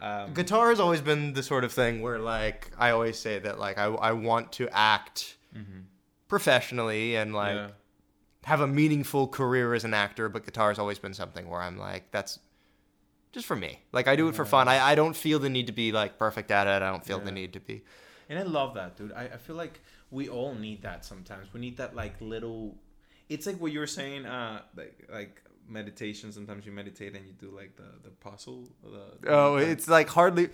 Um, 0.00 0.32
Guitar 0.32 0.70
has 0.70 0.80
always 0.80 1.02
been 1.02 1.34
the 1.34 1.42
sort 1.42 1.62
of 1.62 1.72
thing 1.72 2.00
where 2.00 2.18
like 2.18 2.70
I 2.78 2.90
always 2.90 3.18
say 3.18 3.38
that 3.40 3.58
like 3.58 3.78
I 3.78 3.84
I 3.84 4.12
want 4.12 4.50
to 4.52 4.68
act 4.72 5.36
professionally 6.28 7.16
and 7.16 7.34
like 7.34 7.54
yeah. 7.54 7.68
Have 8.44 8.60
a 8.60 8.66
meaningful 8.66 9.28
career 9.28 9.74
as 9.74 9.84
an 9.84 9.94
actor, 9.94 10.28
but 10.28 10.44
guitar 10.44 10.68
has 10.70 10.78
always 10.78 10.98
been 10.98 11.14
something 11.14 11.48
where 11.48 11.60
I'm 11.60 11.78
like 11.78 12.10
that's. 12.10 12.38
Just 13.32 13.46
for 13.46 13.54
me, 13.54 13.78
like 13.92 14.08
I 14.08 14.16
do 14.16 14.26
it 14.26 14.34
for 14.34 14.44
fun. 14.44 14.66
I, 14.66 14.80
I 14.90 14.94
don't 14.96 15.14
feel 15.14 15.38
the 15.38 15.48
need 15.48 15.68
to 15.68 15.72
be 15.72 15.92
like 15.92 16.18
perfect 16.18 16.50
at 16.50 16.66
it. 16.66 16.82
I 16.82 16.90
don't 16.90 17.04
feel 17.06 17.20
the 17.20 17.30
need 17.30 17.52
to 17.52 17.60
be. 17.60 17.84
And 18.28 18.36
I 18.40 18.42
love 18.42 18.74
that, 18.74 18.96
dude. 18.96 19.12
I, 19.12 19.26
I 19.26 19.36
feel 19.36 19.54
like 19.54 19.78
we 20.10 20.28
all 20.28 20.52
need 20.52 20.82
that 20.82 21.04
sometimes. 21.04 21.54
We 21.54 21.60
need 21.60 21.76
that 21.76 21.94
like 21.94 22.14
little. 22.20 22.74
It's 23.28 23.46
like 23.46 23.60
what 23.60 23.70
you 23.70 23.78
were 23.78 23.86
saying, 23.86 24.26
uh, 24.26 24.62
like 24.76 25.06
like 25.12 25.42
meditation. 25.68 26.32
Sometimes 26.32 26.66
you 26.66 26.72
meditate 26.72 27.14
and 27.14 27.24
you 27.24 27.32
do 27.34 27.54
like 27.56 27.76
the 27.76 27.84
the 28.02 28.10
puzzle. 28.10 28.64
The, 28.82 29.28
Oh, 29.28 29.60
the- 29.60 29.70
it's 29.70 29.86
like 29.86 30.08
hardly 30.08 30.48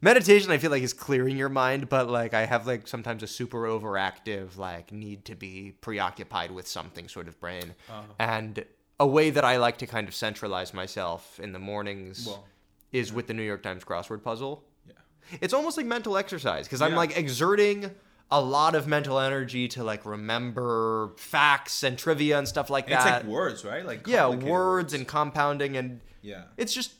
meditation. 0.00 0.50
I 0.50 0.58
feel 0.58 0.70
like 0.70 0.82
is 0.82 0.92
clearing 0.92 1.36
your 1.36 1.48
mind, 1.48 1.88
but 1.88 2.08
like 2.08 2.34
I 2.34 2.46
have 2.46 2.66
like 2.66 2.86
sometimes 2.86 3.22
a 3.22 3.26
super 3.26 3.62
overactive 3.62 4.56
like 4.56 4.92
need 4.92 5.24
to 5.26 5.34
be 5.34 5.72
preoccupied 5.80 6.50
with 6.50 6.66
something 6.68 7.08
sort 7.08 7.28
of 7.28 7.38
brain, 7.40 7.74
Uh-huh. 7.88 8.02
and 8.18 8.64
a 8.98 9.06
way 9.06 9.30
that 9.30 9.44
I 9.44 9.56
like 9.58 9.78
to 9.78 9.86
kind 9.86 10.08
of 10.08 10.14
centralize 10.14 10.72
myself 10.72 11.38
in 11.38 11.52
the 11.52 11.58
mornings 11.58 12.26
Well, 12.26 12.46
is 12.92 13.12
with 13.12 13.26
the 13.26 13.34
New 13.34 13.42
York 13.42 13.62
Times 13.62 13.84
crossword 13.84 14.22
puzzle. 14.22 14.64
yeah. 14.86 14.94
It's 15.40 15.52
almost 15.52 15.76
like 15.76 15.86
mental 15.86 16.16
exercise 16.16 16.66
because 16.66 16.80
I'm 16.80 16.94
like 16.94 17.16
exerting 17.16 17.90
a 18.30 18.40
lot 18.40 18.74
of 18.74 18.86
mental 18.88 19.20
energy 19.20 19.68
to 19.68 19.84
like 19.84 20.04
remember 20.06 21.12
facts 21.16 21.82
and 21.82 21.96
trivia 21.98 22.38
and 22.38 22.48
stuff 22.48 22.70
like 22.70 22.86
And 22.86 22.94
it's 22.94 23.04
that. 23.04 23.22
like 23.22 23.30
words, 23.30 23.64
right? 23.64 23.84
Like 23.84 24.06
yeah, 24.06 24.22
complicated 24.22 24.50
words 24.50 24.94
and 24.94 25.06
compounding 25.06 25.76
and 25.76 26.00
yeah. 26.22 26.44
it's 26.56 26.72
just 26.72 26.92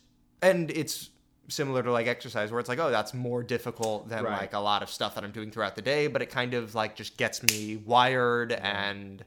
and 0.43 0.71
it's 0.71 1.09
similar 1.49 1.83
to 1.83 1.93
like 1.93 2.07
exercise 2.07 2.51
where 2.51 2.61
it's 2.61 2.69
like 2.69 2.79
oh 2.79 2.91
that's 2.91 3.15
more 3.15 3.43
difficult 3.43 4.09
than 4.09 4.25
Right. 4.25 4.41
like 4.41 4.53
a 4.53 4.59
lot 4.59 4.83
of 4.83 4.91
stuff 4.91 5.15
that 5.15 5.25
i'm 5.25 5.31
doing 5.33 5.51
throughout 5.51 5.77
the 5.77 5.83
day 5.83 6.07
but 6.09 6.21
it 6.23 6.27
kind 6.31 6.55
of 6.55 6.75
like 6.75 6.97
just 6.97 7.17
gets 7.17 7.43
me 7.43 7.77
wired 7.77 8.53
and 8.53 9.25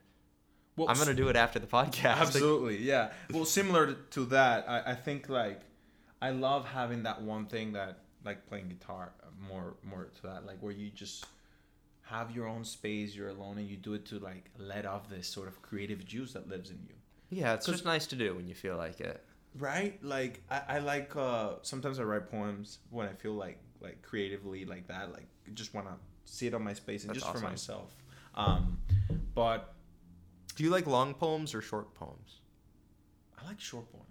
Well, 0.75 0.89
i'm 0.89 0.97
gonna 0.97 1.13
do 1.13 1.29
it 1.29 1.36
after 1.36 1.60
the 1.60 1.67
podcast 1.67 2.03
Like, 2.03 2.21
Absolutely, 2.21 2.77
yeah. 2.77 3.12
Well, 3.32 3.45
similar 3.45 3.93
to 3.93 4.25
that, 4.25 4.69
I, 4.69 4.91
I 4.91 4.95
think 4.95 5.29
like 5.29 5.62
I 6.21 6.32
love 6.32 6.65
having 6.65 7.03
that 7.03 7.21
one 7.21 7.45
thing 7.45 7.73
that 7.73 7.99
like 8.25 8.45
playing 8.47 8.67
guitar 8.69 9.12
uh, 9.23 9.27
more 9.49 9.75
more 9.84 10.10
to 10.17 10.21
that 10.23 10.45
like 10.45 10.58
where 10.60 10.73
you 10.73 10.89
just 10.89 11.25
have 12.01 12.32
your 12.36 12.47
own 12.47 12.65
space, 12.65 13.15
you're 13.15 13.29
alone, 13.29 13.58
and 13.60 13.67
you 13.69 13.77
do 13.77 13.93
it 13.93 14.05
to 14.08 14.19
like 14.19 14.49
let 14.58 14.86
off 14.86 15.10
this 15.10 15.27
sort 15.27 15.47
of 15.47 15.62
creative 15.62 16.03
juice 16.05 16.34
that 16.34 16.49
lives 16.49 16.69
in 16.71 16.79
you. 16.88 16.95
yeah 17.29 17.53
it's 17.53 17.65
just 17.67 17.86
nice 17.86 18.08
to 18.08 18.15
do 18.15 18.36
when 18.36 18.47
you 18.47 18.55
feel 18.55 18.75
like 18.75 18.99
it 18.99 19.23
Right? 19.60 20.04
Like 20.04 20.41
I, 20.50 20.62
I 20.67 20.80
like 20.80 21.15
uh 21.15 21.56
sometimes 21.62 22.00
I 22.00 22.04
write 22.04 22.30
poems 22.32 22.80
when 22.89 23.08
I 23.08 23.13
feel 23.13 23.34
like 23.34 23.60
like 23.82 24.02
creatively 24.02 24.65
like 24.65 24.88
that, 24.88 25.12
like 25.13 25.28
just 25.54 25.74
wanna 25.74 25.98
sit 26.26 26.54
on 26.54 26.63
my 26.63 26.74
space 26.74 27.04
and 27.04 27.12
That's 27.13 27.24
just 27.24 27.38
for 27.38 27.43
myself. 27.43 27.95
Um 28.36 28.80
but 29.36 29.76
do 30.56 30.63
you 30.63 30.69
like 30.69 30.88
long 30.88 31.13
poems 31.13 31.54
or 31.54 31.62
short 31.62 31.93
poems 31.93 32.39
I 33.38 33.45
like 33.48 33.60
short 33.60 33.91
poems. 33.91 34.06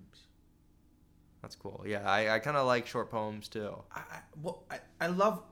that's 1.43 1.55
cool 1.55 1.85
yeah 1.87 2.11
i, 2.11 2.37
I 2.37 2.39
kind 2.39 2.57
of 2.57 2.67
like 2.67 2.87
short 2.87 3.11
poems 3.11 3.49
too 3.49 3.75
I, 3.95 4.01
I 4.01 4.19
well, 4.43 4.65
I, 4.71 4.79
I 5.01 5.07
love 5.09 5.43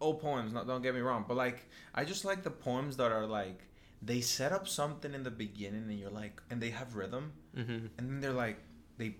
old 0.00 0.20
poems. 0.20 0.52
Not 0.52 0.66
don't 0.66 0.82
get 0.82 0.94
me 0.94 1.00
wrong, 1.00 1.24
but 1.26 1.36
like 1.36 1.68
I 1.94 2.04
just 2.04 2.24
like 2.24 2.42
the 2.42 2.50
poems 2.50 2.96
that 2.96 3.12
are 3.12 3.26
like 3.26 3.68
they 4.00 4.20
set 4.20 4.52
up 4.52 4.66
something 4.66 5.14
in 5.14 5.22
the 5.22 5.30
beginning, 5.30 5.84
and 5.88 5.98
you're 5.98 6.10
like, 6.10 6.42
and 6.50 6.60
they 6.60 6.70
have 6.70 6.96
rhythm, 6.96 7.32
mm-hmm. 7.56 7.86
and 7.96 7.98
then 7.98 8.20
they're 8.20 8.32
like 8.32 8.58
they 8.98 9.16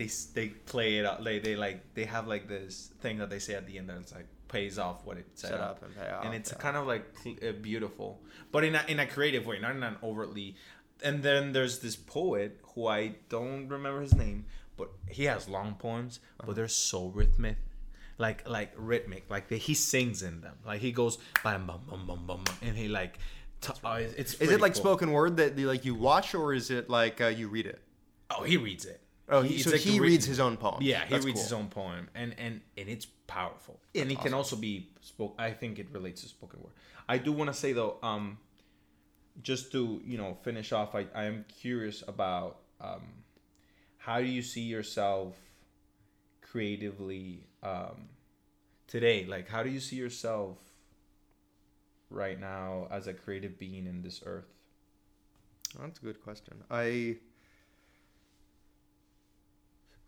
they 0.00 0.08
they 0.36 0.48
play 0.72 0.90
it 0.98 1.04
out. 1.06 1.22
They 1.28 1.38
they 1.46 1.56
like 1.66 1.78
they 1.94 2.06
have 2.16 2.26
like 2.34 2.44
this 2.48 2.90
thing 3.02 3.18
that 3.18 3.28
they 3.32 3.38
say 3.46 3.54
at 3.54 3.66
the 3.66 3.76
end 3.78 3.88
that 3.90 3.98
it's 3.98 4.14
like 4.14 4.26
pays 4.48 4.78
off 4.78 5.04
what 5.06 5.16
it 5.22 5.26
set, 5.34 5.50
Set 5.50 5.60
up. 5.60 5.70
up 5.76 5.82
and 5.84 5.92
pay 5.94 6.08
off, 6.10 6.24
and 6.24 6.34
it's 6.34 6.50
yeah. 6.52 6.58
kind 6.58 6.76
of 6.76 6.86
like 6.92 7.04
uh, 7.46 7.52
beautiful, 7.70 8.20
but 8.52 8.64
in 8.64 8.74
a, 8.74 8.82
in 8.88 8.98
a 8.98 9.06
creative 9.06 9.44
way, 9.46 9.58
not 9.60 9.76
in 9.76 9.82
an 9.82 9.96
overtly. 10.02 10.56
And 11.02 11.22
then 11.22 11.52
there's 11.52 11.78
this 11.78 11.96
poet 11.96 12.58
who 12.74 12.86
I 12.86 13.14
don't 13.30 13.68
remember 13.68 14.00
his 14.02 14.14
name, 14.14 14.44
but 14.76 14.90
he 15.08 15.24
has 15.24 15.48
long 15.48 15.74
poems, 15.86 16.20
Uh-huh. 16.20 16.46
but 16.48 16.56
they're 16.56 16.68
so 16.68 17.06
rhythmic, 17.08 17.56
like 18.18 18.40
like 18.48 18.72
rhythmic, 18.76 19.24
like 19.30 19.48
the, 19.48 19.56
he 19.56 19.74
sings 19.74 20.22
in 20.22 20.40
them, 20.40 20.56
like 20.66 20.80
he 20.80 20.92
goes 20.92 21.18
bam 21.44 21.66
bam 21.66 21.80
bam 21.88 22.06
bam 22.06 22.26
bam, 22.26 22.44
and 22.62 22.76
he 22.76 22.88
like. 22.88 23.18
T- 23.62 23.74
uh, 23.84 24.00
it's 24.20 24.32
Is 24.44 24.50
it 24.50 24.60
like 24.62 24.72
cool. 24.72 24.82
spoken 24.84 25.12
word 25.12 25.36
that 25.36 25.58
like 25.58 25.84
you 25.84 25.94
watch, 25.94 26.34
or 26.34 26.54
is 26.54 26.70
it 26.70 26.88
like 26.88 27.20
uh, 27.20 27.26
you 27.26 27.46
read 27.48 27.66
it? 27.66 27.78
Oh, 28.30 28.42
he 28.42 28.56
reads 28.56 28.86
it. 28.86 29.00
Oh, 29.30 29.42
he, 29.42 29.58
so 29.58 29.70
like 29.70 29.80
he 29.80 29.90
written- 29.90 30.02
reads 30.02 30.26
his 30.26 30.40
own 30.40 30.56
poem. 30.56 30.78
Yeah, 30.82 31.04
he 31.04 31.10
That's 31.14 31.24
reads 31.24 31.36
cool. 31.38 31.44
his 31.44 31.52
own 31.52 31.68
poem, 31.68 32.08
and 32.14 32.34
and 32.38 32.60
and 32.76 32.88
it's 32.88 33.06
powerful. 33.26 33.80
and 33.94 34.10
it 34.10 34.20
can 34.20 34.34
also 34.34 34.56
be 34.56 34.88
spoke. 35.00 35.34
I 35.38 35.52
think 35.52 35.78
it 35.78 35.88
relates 35.92 36.22
to 36.22 36.28
spoken 36.28 36.60
word. 36.60 36.72
I 37.08 37.18
do 37.18 37.32
want 37.32 37.48
to 37.48 37.54
say 37.54 37.72
though, 37.72 37.96
um, 38.02 38.38
just 39.42 39.70
to 39.72 40.00
you 40.04 40.18
know 40.18 40.36
finish 40.42 40.72
off, 40.72 40.94
I 40.94 41.06
I 41.14 41.24
am 41.24 41.44
curious 41.60 42.02
about 42.08 42.58
um, 42.80 43.02
how 43.98 44.18
do 44.20 44.26
you 44.26 44.42
see 44.42 44.62
yourself 44.62 45.36
creatively 46.42 47.44
um, 47.62 48.08
today? 48.86 49.24
Like, 49.26 49.48
how 49.48 49.62
do 49.62 49.70
you 49.70 49.80
see 49.80 49.96
yourself 49.96 50.58
right 52.10 52.40
now 52.40 52.88
as 52.90 53.06
a 53.06 53.14
creative 53.14 53.58
being 53.58 53.86
in 53.86 54.02
this 54.02 54.22
earth? 54.26 54.48
That's 55.78 55.98
a 56.00 56.02
good 56.02 56.20
question. 56.22 56.54
I 56.70 57.16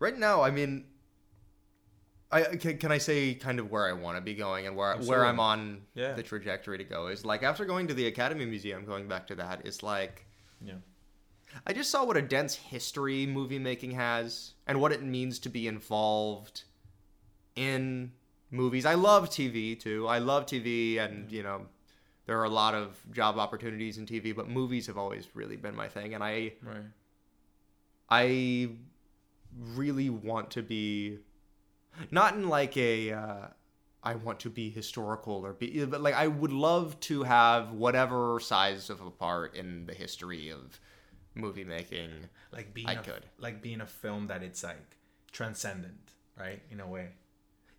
right 0.03 0.17
now, 0.17 0.41
I 0.43 0.51
mean, 0.51 0.85
I 2.31 2.41
can, 2.57 2.77
can 2.77 2.91
I 2.91 2.97
say 2.97 3.35
kind 3.35 3.59
of 3.59 3.71
where 3.71 3.87
I 3.87 3.93
want 3.93 4.17
to 4.17 4.21
be 4.21 4.33
going 4.33 4.67
and 4.67 4.75
where 4.75 4.95
where 4.97 5.25
I'm 5.25 5.39
on 5.39 5.81
Yeah. 5.95 6.13
the 6.13 6.23
trajectory 6.23 6.77
to 6.77 6.83
go 6.83 7.07
is 7.07 7.25
like 7.25 7.41
after 7.43 7.63
going 7.65 7.87
to 7.87 7.93
the 7.93 8.07
Academy 8.07 8.45
Museum, 8.45 8.85
going 8.85 9.07
back 9.07 9.27
to 9.27 9.35
that, 9.35 9.65
it's 9.65 9.81
like 9.83 10.25
Yeah. 10.61 10.79
I 11.67 11.73
just 11.73 11.89
saw 11.91 12.03
what 12.03 12.17
a 12.17 12.21
dense 12.21 12.55
history 12.55 13.25
movie 13.27 13.59
making 13.59 13.91
has 13.91 14.53
and 14.67 14.81
what 14.81 14.91
it 14.91 15.03
means 15.03 15.37
to 15.39 15.49
be 15.49 15.67
involved 15.67 16.63
in 17.55 18.11
movies. 18.49 18.85
I 18.85 18.95
love 18.95 19.29
TV 19.29 19.79
too. 19.79 20.07
I 20.07 20.17
love 20.17 20.47
TV 20.47 20.97
and, 20.97 21.31
you 21.31 21.43
know, 21.43 21.67
there 22.25 22.39
are 22.39 22.45
a 22.45 22.49
lot 22.63 22.73
of 22.73 22.99
job 23.11 23.37
opportunities 23.37 23.99
in 23.99 24.05
TV, 24.07 24.35
but 24.35 24.49
movies 24.49 24.87
have 24.87 24.97
always 24.97 25.27
really 25.35 25.55
been 25.57 25.75
my 25.75 25.87
thing 25.87 26.15
and 26.15 26.23
I 26.23 26.53
Right. 26.63 26.89
I 28.09 28.69
really 29.57 30.09
want 30.09 30.51
to 30.51 30.61
be 30.61 31.19
not 32.11 32.35
in 32.35 32.49
like 32.49 32.75
a 32.77 33.11
uh, 33.11 33.47
I 34.03 34.15
want 34.15 34.39
to 34.41 34.49
be 34.49 34.69
historical 34.69 35.45
or 35.45 35.53
be 35.53 35.85
but 35.85 36.01
like 36.01 36.15
I 36.15 36.27
would 36.27 36.51
love 36.51 36.99
to 37.01 37.23
have 37.23 37.71
whatever 37.71 38.39
size 38.39 38.89
of 38.89 39.01
a 39.01 39.11
part 39.11 39.55
in 39.55 39.85
the 39.85 39.93
history 39.93 40.49
of 40.49 40.79
movie 41.35 41.63
making. 41.63 42.09
like 42.51 42.73
being 42.73 42.87
I 42.87 42.93
a, 42.93 43.01
could. 43.01 43.25
like 43.39 43.61
being 43.61 43.81
a 43.81 43.85
film 43.87 44.27
that 44.27 44.43
it's 44.43 44.63
like 44.63 44.97
transcendent 45.31 46.11
right 46.37 46.61
in 46.69 46.79
a 46.79 46.87
way 46.87 47.09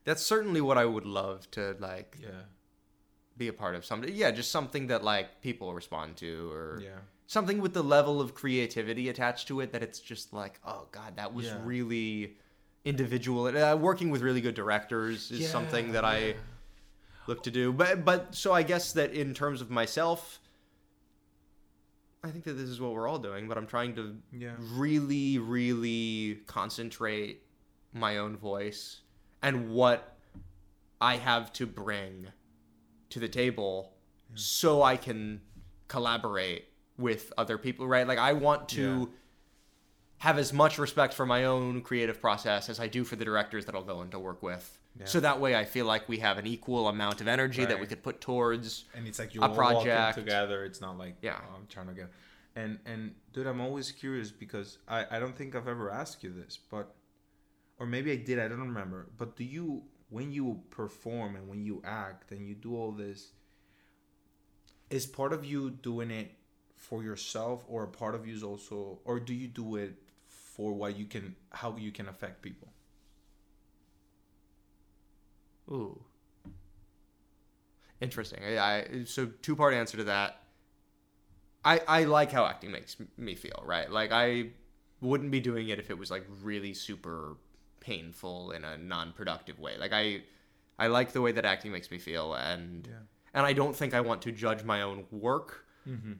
That's 0.04 0.22
certainly 0.22 0.60
what 0.60 0.76
I 0.78 0.84
would 0.84 1.06
love 1.06 1.50
to 1.52 1.76
like 1.78 2.18
yeah 2.20 2.42
be 3.37 3.48
a 3.48 3.52
part 3.52 3.74
of 3.74 3.84
something. 3.84 4.14
Yeah, 4.14 4.30
just 4.30 4.52
something 4.52 4.87
that 4.88 5.02
like 5.02 5.40
people 5.40 5.74
respond 5.74 6.16
to 6.18 6.50
or 6.52 6.80
yeah 6.82 7.00
something 7.26 7.60
with 7.60 7.72
the 7.74 7.82
level 7.82 8.20
of 8.20 8.34
creativity 8.34 9.08
attached 9.08 9.48
to 9.48 9.60
it 9.60 9.72
that 9.72 9.82
it's 9.82 10.00
just 10.00 10.32
like, 10.32 10.60
oh 10.64 10.87
god, 10.92 11.16
that 11.16 11.32
was 11.34 11.46
Yeah. 11.46 11.58
really 11.62 12.37
individual. 12.84 13.46
Uh, 13.46 13.76
working 13.76 14.10
with 14.10 14.22
really 14.22 14.40
good 14.40 14.54
directors 14.54 15.30
is 15.30 15.40
Yeah, 15.40 15.48
something 15.48 15.92
that 15.92 16.04
I 16.04 16.37
look 17.26 17.42
to 17.44 17.50
do. 17.50 17.72
But 17.72 18.04
but 18.04 18.34
so 18.34 18.52
I 18.52 18.62
guess 18.62 18.92
that 18.92 19.12
in 19.12 19.32
terms 19.34 19.60
of 19.60 19.70
myself, 19.70 20.40
I 22.22 22.30
think 22.30 22.44
that 22.44 22.54
this 22.54 22.68
is 22.68 22.80
what 22.80 22.92
we're 22.92 23.08
all 23.08 23.18
doing. 23.18 23.48
But 23.48 23.56
I'm 23.58 23.66
trying 23.66 23.94
to 23.96 24.16
Yeah. 24.32 24.54
really 24.58 25.38
really 25.38 26.42
concentrate 26.46 27.42
my 27.92 28.18
own 28.18 28.37
voice 28.37 29.00
and 29.42 29.70
what 29.70 30.18
I 31.00 31.16
have 31.16 31.52
to 31.54 31.66
bring 31.66 32.28
to 33.10 33.20
the 33.20 33.28
table 33.28 33.94
so 34.34 34.82
I 34.82 34.96
can 34.96 35.40
collaborate 35.87 36.66
with 36.98 37.33
other 37.37 37.59
people, 37.59 37.87
right? 37.88 38.07
Like 38.07 38.18
I 38.18 38.33
want 38.33 38.68
to 38.70 38.83
Yeah. 39.00 39.07
have 40.18 40.38
as 40.38 40.52
much 40.52 40.78
respect 40.78 41.12
for 41.14 41.26
my 41.26 41.44
own 41.44 41.83
creative 41.83 42.20
process 42.20 42.68
as 42.68 42.78
I 42.80 42.87
do 42.87 43.04
for 43.04 43.16
the 43.16 43.24
directors 43.24 43.64
that 43.66 43.74
I'll 43.74 43.83
go 43.85 44.02
into 44.02 44.18
work 44.18 44.42
with. 44.42 44.78
Yeah. 44.98 45.07
So 45.07 45.18
that 45.20 45.40
way 45.40 45.57
I 45.57 45.64
feel 45.64 45.87
like 45.87 46.09
we 46.09 46.18
have 46.18 46.38
an 46.38 46.46
equal 46.46 46.87
amount 46.88 47.20
of 47.20 47.26
energy 47.26 47.64
that 47.64 47.80
we 47.80 47.87
could 47.87 48.02
put 48.02 48.20
towards 48.20 48.85
and 48.94 49.09
it's 49.09 49.18
like 49.18 49.35
you 49.35 49.42
A 49.42 49.48
project. 49.52 50.16
together 50.18 50.64
it's 50.64 50.80
not 50.80 50.96
like 50.96 51.16
Yeah. 51.20 51.40
oh, 51.50 51.57
i'm 51.57 51.66
trying 51.66 51.88
to 51.88 51.94
get 51.94 52.11
and 52.54 52.78
and 52.87 53.16
dude 53.33 53.48
i'm 53.48 53.61
always 53.61 53.90
curious 53.90 54.30
because 54.30 54.78
i 54.87 55.04
i 55.11 55.18
don't 55.18 55.37
think 55.37 55.57
i've 55.57 55.66
ever 55.66 55.90
asked 55.90 56.22
you 56.22 56.33
this 56.33 56.57
but 56.70 56.94
or 57.80 57.87
maybe 57.87 58.12
i 58.12 58.16
did 58.16 58.38
i 58.38 58.46
don't 58.46 58.61
remember 58.61 59.09
but 59.18 59.35
do 59.35 59.42
you 59.42 59.83
when 60.11 60.30
you 60.30 60.62
perform 60.70 61.35
and 61.35 61.48
when 61.48 61.64
you 61.64 61.83
act 61.85 62.30
and 62.30 62.46
you 62.46 62.54
do 62.54 62.76
all 62.76 62.92
this 62.92 63.33
is 64.90 65.07
part 65.07 65.33
of 65.33 65.44
you 65.44 65.70
doing 65.70 66.12
it 66.12 66.30
for 66.88 67.02
yourself 67.02 67.64
or 67.68 67.84
a 67.84 67.88
part 67.88 68.14
of 68.14 68.26
you 68.26 68.34
is 68.34 68.42
also 68.42 68.98
or 69.04 69.18
do 69.20 69.34
you 69.34 69.48
do 69.48 69.76
it 69.76 69.94
for 70.26 70.72
what 70.72 70.96
you 70.98 71.06
can 71.06 71.34
how 71.50 71.76
you 71.76 71.92
can 71.92 72.08
affect 72.08 72.42
people 72.42 72.68
Ooh. 75.70 75.98
Interesting. 78.00 78.40
I, 78.44 78.58
I 78.58 79.04
so 79.04 79.26
two 79.42 79.56
part 79.56 79.72
answer 79.74 79.96
to 79.98 80.04
that. 80.04 80.40
I 81.64 81.80
I 81.88 82.04
like 82.04 82.32
how 82.32 82.44
acting 82.44 82.70
makes 82.70 82.96
me 83.16 83.34
feel, 83.34 83.62
right? 83.64 83.90
Like 83.90 84.12
I 84.12 84.50
wouldn't 85.00 85.30
be 85.30 85.40
doing 85.40 85.68
it 85.68 85.78
if 85.78 85.90
it 85.90 85.98
was 85.98 86.10
like 86.10 86.26
really 86.42 86.74
super 86.74 87.36
painful 87.80 88.52
in 88.52 88.64
a 88.64 88.76
non-productive 88.76 89.58
way. 89.58 89.76
Like 89.78 89.92
I 89.92 90.22
I 90.78 90.88
like 90.88 91.12
the 91.12 91.20
way 91.22 91.32
that 91.32 91.44
acting 91.44 91.72
makes 91.72 91.90
me 91.90 91.98
feel 91.98 92.34
and 92.34 92.86
Yeah. 92.86 92.98
and 93.32 93.46
I 93.46 93.52
don't 93.52 93.74
think 93.74 93.94
I 93.94 94.00
want 94.00 94.22
to 94.22 94.32
judge 94.32 94.64
my 94.64 94.82
own 94.82 95.06
work 95.10 95.64
mm-hmm. 95.88 96.14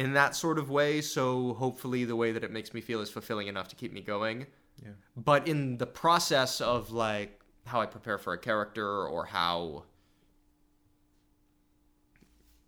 In 0.00 0.14
that 0.14 0.34
sort 0.34 0.58
of 0.58 0.70
way, 0.70 1.02
so 1.02 1.52
hopefully 1.52 2.06
the 2.06 2.16
way 2.16 2.32
that 2.32 2.42
it 2.42 2.50
makes 2.50 2.72
me 2.72 2.80
feel 2.80 3.02
is 3.02 3.10
fulfilling 3.10 3.48
enough 3.48 3.68
to 3.68 3.76
keep 3.76 3.92
me 3.92 4.00
going. 4.00 4.46
Yeah. 4.82 4.92
But 5.14 5.46
in 5.46 5.76
the 5.76 5.86
process 5.86 6.62
of 6.62 6.90
like 6.90 7.38
how 7.66 7.82
I 7.82 7.86
prepare 7.86 8.16
for 8.16 8.32
a 8.32 8.38
character 8.38 9.06
or 9.06 9.26
how 9.26 9.84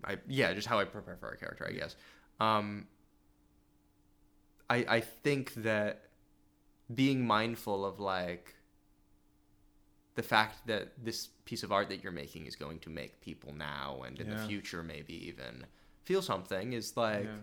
I 0.04 0.18
yeah, 0.28 0.52
just 0.52 0.68
how 0.68 0.78
I 0.78 0.84
prepare 0.84 1.16
for 1.16 1.30
a 1.30 1.38
character, 1.38 1.66
I 1.66 1.72
guess. 1.72 1.96
Um 2.38 2.86
I 4.68 4.84
I 4.96 5.00
think 5.00 5.54
that 5.54 6.02
being 6.94 7.26
mindful 7.26 7.86
of 7.86 7.98
like 7.98 8.54
the 10.16 10.22
fact 10.22 10.66
that 10.66 10.92
this 11.02 11.30
piece 11.46 11.62
of 11.62 11.72
art 11.72 11.88
that 11.88 12.02
you're 12.02 12.12
making 12.12 12.44
is 12.44 12.56
going 12.56 12.78
to 12.80 12.90
make 12.90 13.22
people 13.22 13.54
now 13.54 14.02
and 14.06 14.20
in 14.20 14.28
the 14.28 14.36
future 14.36 14.82
maybe 14.82 15.14
even 15.26 15.64
feel 16.04 16.22
something 16.22 16.72
is 16.72 16.96
like 16.96 17.24
yeah 17.24 17.36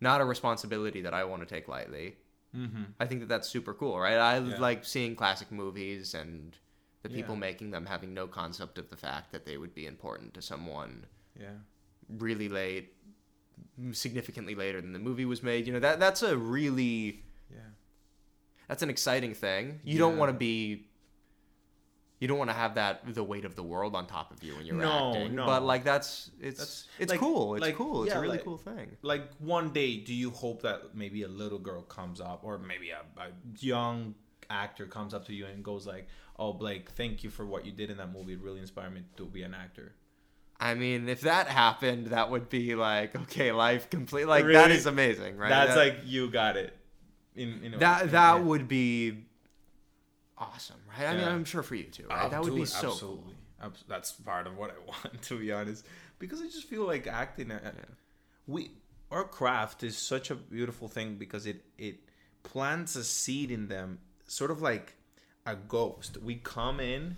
not 0.00 0.20
a 0.20 0.24
responsibility 0.24 1.00
that 1.02 1.14
I 1.14 1.24
want 1.24 1.40
to 1.42 1.54
take 1.54 1.66
lightly. 1.68 2.16
mm-hmm. 2.54 2.82
I 3.00 3.06
think 3.06 3.20
that 3.20 3.28
that's 3.28 3.48
super 3.48 3.72
cool, 3.72 3.98
right? 3.98 4.18
I 4.18 4.38
Yeah. 4.38 4.58
like 4.58 4.84
seeing 4.84 5.16
classic 5.16 5.50
movies 5.50 6.14
and 6.14 6.56
the 7.02 7.08
people 7.08 7.34
Yeah. 7.34 7.40
making 7.40 7.70
them 7.70 7.86
having 7.86 8.12
no 8.12 8.26
concept 8.26 8.76
of 8.78 8.90
the 8.90 8.96
fact 8.96 9.32
that 9.32 9.46
they 9.46 9.56
would 9.56 9.74
be 9.74 9.86
important 9.86 10.34
to 10.34 10.42
someone 10.42 11.06
yeah 11.40 11.56
really 12.08 12.48
late, 12.50 12.92
significantly 13.92 14.54
later 14.54 14.80
than 14.80 14.92
the 14.92 14.98
movie 14.98 15.24
was 15.24 15.42
made. 15.42 15.66
You 15.66 15.72
know 15.72 15.80
that 15.80 15.98
that's 16.00 16.22
a 16.22 16.36
really 16.36 17.22
yeah 17.50 17.70
that's 18.68 18.82
an 18.82 18.90
exciting 18.90 19.34
thing. 19.34 19.80
You 19.84 19.98
don't 19.98 20.16
want 20.18 20.30
to 20.30 20.38
be. 20.38 20.86
You 22.24 22.28
don't 22.28 22.38
want 22.38 22.48
to 22.48 22.56
have 22.56 22.76
that 22.76 23.02
the 23.14 23.22
weight 23.22 23.44
of 23.44 23.54
the 23.54 23.62
world 23.62 23.94
on 23.94 24.06
top 24.06 24.32
of 24.32 24.42
you 24.42 24.56
when 24.56 24.64
you're 24.64 24.76
No, 24.76 25.10
acting. 25.14 25.34
no. 25.34 25.44
But 25.44 25.62
like 25.62 25.84
that's 25.84 26.30
it's 26.40 26.56
That's- 26.58 26.86
it's 26.98 27.10
like- 27.10 27.20
cool. 27.20 27.54
It's 27.54 27.60
like, 27.60 27.74
cool. 27.76 28.04
It's 28.04 28.12
yeah, 28.12 28.18
a 28.18 28.22
really 28.22 28.36
like- 28.38 28.44
cool 28.46 28.56
thing. 28.56 28.96
like 29.02 29.30
one 29.40 29.74
day 29.74 29.98
do 29.98 30.14
you 30.14 30.30
hope 30.30 30.62
that 30.62 30.94
maybe 30.94 31.20
a 31.24 31.28
little 31.28 31.58
girl 31.58 31.82
comes 31.82 32.22
up 32.22 32.40
or 32.42 32.56
maybe 32.56 32.88
a, 32.90 33.02
a 33.20 33.26
young 33.58 34.14
actor 34.48 34.86
comes 34.86 35.12
up 35.12 35.26
to 35.26 35.34
you 35.34 35.44
and 35.44 35.62
goes 35.62 35.86
like 35.86 36.06
oh 36.38 36.54
blake 36.54 36.88
thank 36.92 37.22
you 37.24 37.28
for 37.28 37.44
what 37.44 37.66
you 37.66 37.72
did 37.72 37.90
in 37.90 37.98
that 37.98 38.10
movie 38.10 38.32
it 38.32 38.40
really 38.40 38.60
inspired 38.60 38.94
me 38.94 39.02
to 39.18 39.26
be 39.26 39.42
an 39.42 39.52
actor 39.52 39.94
I 40.58 40.74
mean, 40.74 41.08
if 41.10 41.22
that 41.22 41.48
happened, 41.48 42.06
that 42.06 42.30
would 42.30 42.48
be 42.48 42.74
like 42.74 43.14
okay, 43.24 43.52
life 43.52 43.90
complete. 43.90 44.26
Like 44.26 44.44
that 44.44 44.48
Really? 44.66 44.74
is 44.76 44.86
amazing, 44.86 45.36
right? 45.36 45.50
that's 45.50 45.74
That- 45.74 45.78
like 45.84 45.96
you 46.06 46.30
got 46.30 46.56
it 46.56 46.72
in, 47.36 47.60
in 47.64 47.74
a- 47.74 47.78
that 47.78 48.12
that 48.12 48.34
yeah. 48.36 48.40
would 48.48 48.66
be 48.66 49.26
awesome, 50.38 50.80
right? 50.98 51.08
I 51.08 51.16
mean, 51.16 51.26
I'm 51.26 51.44
sure 51.44 51.62
for 51.62 51.74
you 51.74 51.84
too, 51.84 52.06
right? 52.08 52.26
Oh, 52.26 52.28
that 52.30 52.42
would 52.42 52.54
be 52.54 52.60
dude, 52.60 52.68
so 52.68 52.88
absolutely. 52.88 53.34
Abs- 53.62 53.84
that's 53.88 54.12
part 54.12 54.46
of 54.46 54.56
what 54.56 54.70
i 54.70 54.74
want 54.86 55.22
to 55.22 55.38
be 55.38 55.52
honest. 55.52 55.86
Because 56.18 56.40
i 56.40 56.44
just 56.44 56.64
feel 56.64 56.86
like 56.86 57.06
acting 57.06 57.50
uh, 57.50 57.72
we 58.46 58.70
our 59.10 59.24
craft 59.24 59.82
is 59.82 59.96
such 59.96 60.30
a 60.30 60.34
beautiful 60.34 60.88
thing 60.88 61.16
because 61.16 61.46
it 61.46 61.64
it 61.78 62.00
plants 62.42 62.96
a 62.96 63.04
seed 63.04 63.50
in 63.50 63.68
them 63.68 63.98
sort 64.26 64.50
of 64.50 64.60
like 64.60 64.94
a 65.46 65.54
ghost. 65.54 66.16
We 66.22 66.36
come 66.36 66.80
in 66.80 67.16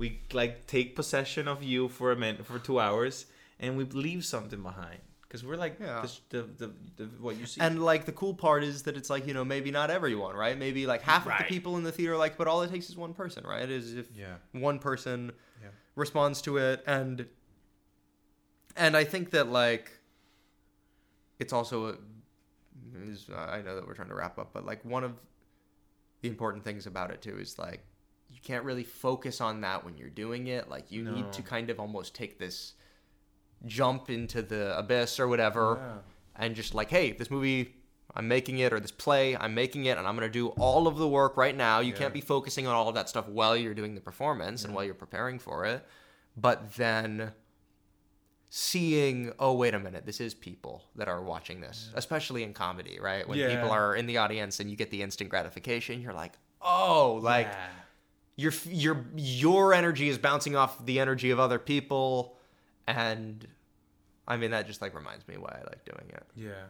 we 0.00 0.22
like 0.32 0.66
take 0.66 0.96
possession 0.96 1.46
of 1.46 1.62
you 1.62 1.86
for 1.88 2.10
a 2.10 2.16
minute 2.16 2.46
for 2.46 2.58
two 2.58 2.80
hours 2.80 3.26
and 3.60 3.76
we 3.76 3.84
leave 3.84 4.24
something 4.24 4.62
behind 4.62 4.98
because 5.30 5.44
we're 5.44 5.56
like 5.56 5.78
Yeah. 5.80 6.04
the, 6.30 6.42
the, 6.58 6.66
the, 6.66 6.72
the 6.96 7.04
what 7.22 7.38
you 7.38 7.46
see 7.46 7.60
And 7.60 7.80
like 7.84 8.04
the 8.04 8.10
cool 8.12 8.34
part 8.34 8.64
is 8.64 8.82
that 8.82 8.96
it's 8.96 9.08
like 9.08 9.28
you 9.28 9.32
know 9.34 9.44
maybe 9.44 9.70
not 9.70 9.88
everyone, 9.88 10.34
right? 10.34 10.58
Maybe 10.58 10.86
like 10.86 11.02
half 11.02 11.24
of 11.24 11.38
the 11.38 11.44
people 11.44 11.76
in 11.76 11.84
the 11.84 11.92
theater 11.92 12.16
like, 12.16 12.36
but 12.36 12.48
all 12.48 12.62
it 12.62 12.70
takes 12.70 12.90
is 12.90 12.96
one 12.96 13.14
person, 13.14 13.44
right? 13.46 13.70
Is 13.70 13.94
if 13.94 14.08
yeah 14.16 14.34
one 14.52 14.80
person 14.80 15.30
Yeah. 15.62 15.68
responds 15.94 16.42
to 16.42 16.56
it 16.56 16.82
and 16.86 17.26
and 18.76 18.96
I 18.96 19.04
think 19.04 19.30
that 19.30 19.48
like 19.48 19.92
it's 21.38 21.52
also 21.52 21.86
a, 21.86 21.94
is 23.06 23.28
I 23.34 23.62
know 23.62 23.76
that 23.76 23.86
we're 23.86 23.94
trying 23.94 24.08
to 24.08 24.14
wrap 24.14 24.38
up 24.38 24.52
but 24.52 24.64
like 24.66 24.84
one 24.84 25.04
of 25.04 25.14
the 26.22 26.28
important 26.28 26.64
things 26.64 26.86
about 26.86 27.10
it 27.10 27.22
too 27.22 27.38
is 27.38 27.58
like 27.58 27.84
you 28.28 28.38
can't 28.42 28.64
really 28.64 28.84
focus 28.84 29.40
on 29.40 29.60
that 29.62 29.84
when 29.84 29.96
you're 29.96 30.10
doing 30.10 30.48
it 30.48 30.68
like 30.68 30.90
you 30.90 31.02
need 31.02 31.32
to 31.32 31.42
kind 31.42 31.70
of 31.70 31.80
almost 31.80 32.14
take 32.14 32.38
this 32.38 32.74
jump 33.66 34.08
into 34.10 34.42
the 34.42 34.76
abyss 34.78 35.18
or 35.20 35.28
whatever 35.28 35.78
Yeah. 35.80 36.44
and 36.44 36.54
just 36.54 36.74
like, 36.74 36.88
hey, 36.90 37.12
this 37.12 37.30
movie, 37.30 37.74
I'm 38.14 38.26
making 38.26 38.58
it, 38.58 38.72
or 38.72 38.80
this 38.80 38.90
play, 38.90 39.36
I'm 39.36 39.54
making 39.54 39.84
it, 39.84 39.96
and 39.98 40.06
I'm 40.06 40.14
gonna 40.14 40.28
do 40.28 40.48
all 40.48 40.86
of 40.88 40.96
the 40.96 41.08
work 41.08 41.36
right 41.36 41.54
now. 41.56 41.80
You 41.80 41.92
Yeah. 41.92 41.98
can't 41.98 42.14
be 42.14 42.20
focusing 42.20 42.66
on 42.66 42.74
all 42.74 42.88
of 42.88 42.94
that 42.94 43.08
stuff 43.08 43.28
while 43.28 43.56
you're 43.56 43.74
doing 43.74 43.94
the 43.94 44.00
performance 44.00 44.64
and 44.64 44.74
while 44.74 44.84
you're 44.84 44.94
preparing 44.94 45.38
for 45.38 45.64
it. 45.64 45.86
But 46.36 46.74
then 46.74 47.32
seeing, 48.48 49.32
oh, 49.38 49.52
wait 49.52 49.74
a 49.74 49.78
minute, 49.78 50.06
this 50.06 50.20
is 50.20 50.34
people 50.34 50.84
that 50.96 51.06
are 51.08 51.22
watching 51.22 51.60
this, 51.60 51.90
especially 51.94 52.42
in 52.42 52.52
comedy, 52.52 52.98
right? 53.00 53.28
When 53.28 53.38
Yeah. 53.38 53.46
people 53.48 53.70
are 53.70 53.94
in 53.94 54.06
the 54.06 54.16
audience 54.16 54.58
and 54.58 54.68
you 54.68 54.76
get 54.76 54.90
the 54.90 55.02
instant 55.02 55.30
gratification, 55.30 56.00
you're 56.00 56.12
like, 56.12 56.32
oh, 56.60 57.20
like 57.22 57.46
Yeah. 57.48 57.68
your 58.36 58.52
your 58.66 59.06
your 59.14 59.72
energy 59.72 60.08
is 60.08 60.18
bouncing 60.18 60.56
off 60.56 60.84
the 60.84 60.98
energy 60.98 61.30
of 61.30 61.38
other 61.38 61.58
people, 61.60 62.36
and 62.96 63.46
I 64.28 64.36
mean 64.36 64.50
that 64.52 64.66
just 64.66 64.80
like 64.82 64.94
reminds 64.94 65.26
me 65.28 65.36
why 65.36 65.58
I 65.60 65.64
like 65.68 65.84
doing 65.84 66.08
it. 66.10 66.22
yeah 66.36 66.64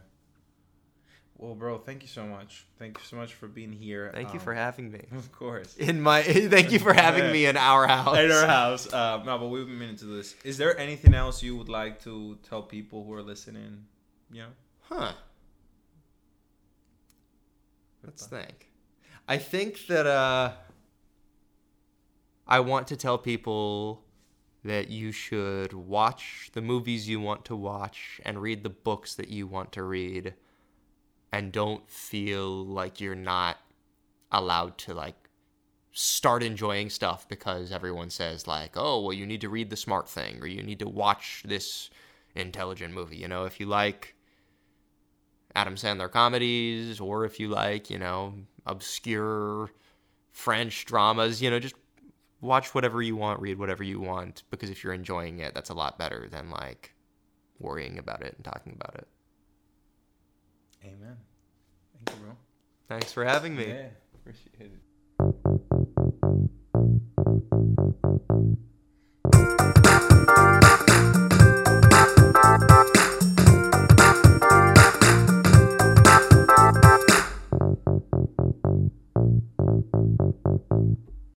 well 1.36 1.54
bro 1.54 1.78
thank 1.78 2.02
you 2.02 2.08
so 2.08 2.26
much 2.26 2.66
thank 2.78 2.98
you 2.98 3.04
so 3.04 3.16
much 3.16 3.32
for 3.34 3.48
being 3.48 3.72
here 3.72 4.10
Thank 4.14 4.28
you 4.34 4.38
Um, 4.40 4.44
for 4.44 4.54
having 4.54 4.90
me 4.92 5.02
of 5.16 5.32
course 5.32 5.76
in 5.76 6.00
my. 6.00 6.22
Thank 6.56 6.70
you 6.72 6.78
for 6.78 6.92
having 6.92 7.32
me 7.32 7.46
in 7.46 7.56
our 7.56 7.86
house. 7.86 8.16
In 8.24 8.30
our 8.30 8.46
house. 8.46 8.92
Um, 8.92 9.24
no, 9.24 9.38
but 9.38 9.46
we've 9.48 9.66
been 9.66 9.78
meaning 9.78 9.96
to 9.96 10.04
do 10.04 10.16
this. 10.16 10.34
Is 10.44 10.58
there 10.58 10.76
anything 10.78 11.14
else 11.14 11.42
you 11.42 11.56
would 11.56 11.68
like 11.70 12.02
to 12.04 12.36
tell 12.48 12.62
people 12.62 13.04
who 13.04 13.12
are 13.14 13.22
listening? 13.22 13.84
Yeah. 14.30 14.46
Huh. 14.82 15.12
Let's 18.04 18.26
think. 18.26 18.68
I 19.28 19.36
think 19.38 19.86
that 19.86 20.06
uh, 20.06 20.52
I 22.46 22.60
want 22.60 22.88
to 22.88 22.96
tell 22.96 23.18
people 23.18 24.02
that 24.64 24.90
you 24.90 25.12
should 25.12 25.72
watch 25.72 26.50
the 26.52 26.60
movies 26.60 27.08
you 27.08 27.20
want 27.20 27.44
to 27.46 27.56
watch 27.56 28.20
and 28.24 28.42
read 28.42 28.62
the 28.62 28.70
books 28.70 29.14
that 29.14 29.28
you 29.28 29.46
want 29.46 29.72
to 29.72 29.82
read. 29.82 30.34
And 31.32 31.52
don't 31.52 31.88
feel 31.88 32.64
like 32.64 33.00
you're 33.00 33.14
not 33.14 33.58
allowed 34.32 34.76
to 34.78 34.94
like 34.94 35.30
start 35.92 36.42
enjoying 36.42 36.88
stuff 36.88 37.28
because 37.28 37.72
everyone 37.72 38.08
says 38.08 38.46
like 38.46 38.76
oh 38.76 39.00
well 39.00 39.12
you 39.12 39.26
need 39.26 39.40
to 39.40 39.48
read 39.48 39.70
the 39.70 39.76
smart 39.76 40.08
thing 40.08 40.40
or 40.40 40.46
you 40.46 40.62
need 40.62 40.78
to 40.78 40.88
watch 40.88 41.42
this 41.44 41.90
intelligent 42.34 42.94
movie. 42.94 43.16
You 43.16 43.28
know 43.28 43.44
if 43.44 43.58
you 43.58 43.66
like 43.66 44.14
Adam 45.54 45.74
Sandler 45.74 46.10
comedies 46.10 47.00
or 47.00 47.24
if 47.24 47.40
you 47.40 47.48
like 47.48 47.90
you 47.90 47.98
know 47.98 48.34
obscure 48.66 49.70
French 50.32 50.84
dramas 50.84 51.42
you 51.42 51.50
know 51.50 51.58
just 51.58 51.74
watch 52.40 52.74
whatever 52.74 53.02
you 53.02 53.16
want 53.16 53.40
read 53.40 53.58
whatever 53.58 53.82
you 53.84 54.00
want 54.00 54.42
because 54.50 54.70
if 54.70 54.82
you're 54.82 54.92
enjoying 54.92 55.38
it 55.40 55.54
that's 55.54 55.70
a 55.70 55.74
lot 55.74 55.98
better 55.98 56.28
than 56.30 56.50
like 56.50 56.94
worrying 57.58 57.98
about 57.98 58.22
it 58.22 58.34
and 58.36 58.44
talking 58.44 58.72
about 58.72 58.94
it 58.94 59.08
amen. 60.84 61.16
Thank 61.92 62.18
you, 62.18 62.24
bro. 62.24 62.36
thanks 62.88 63.12
for 63.12 63.24
having 63.24 63.56
me 63.56 63.66
Yeah, 63.66 63.88
appreciate 64.14 64.72
it. 64.72 64.89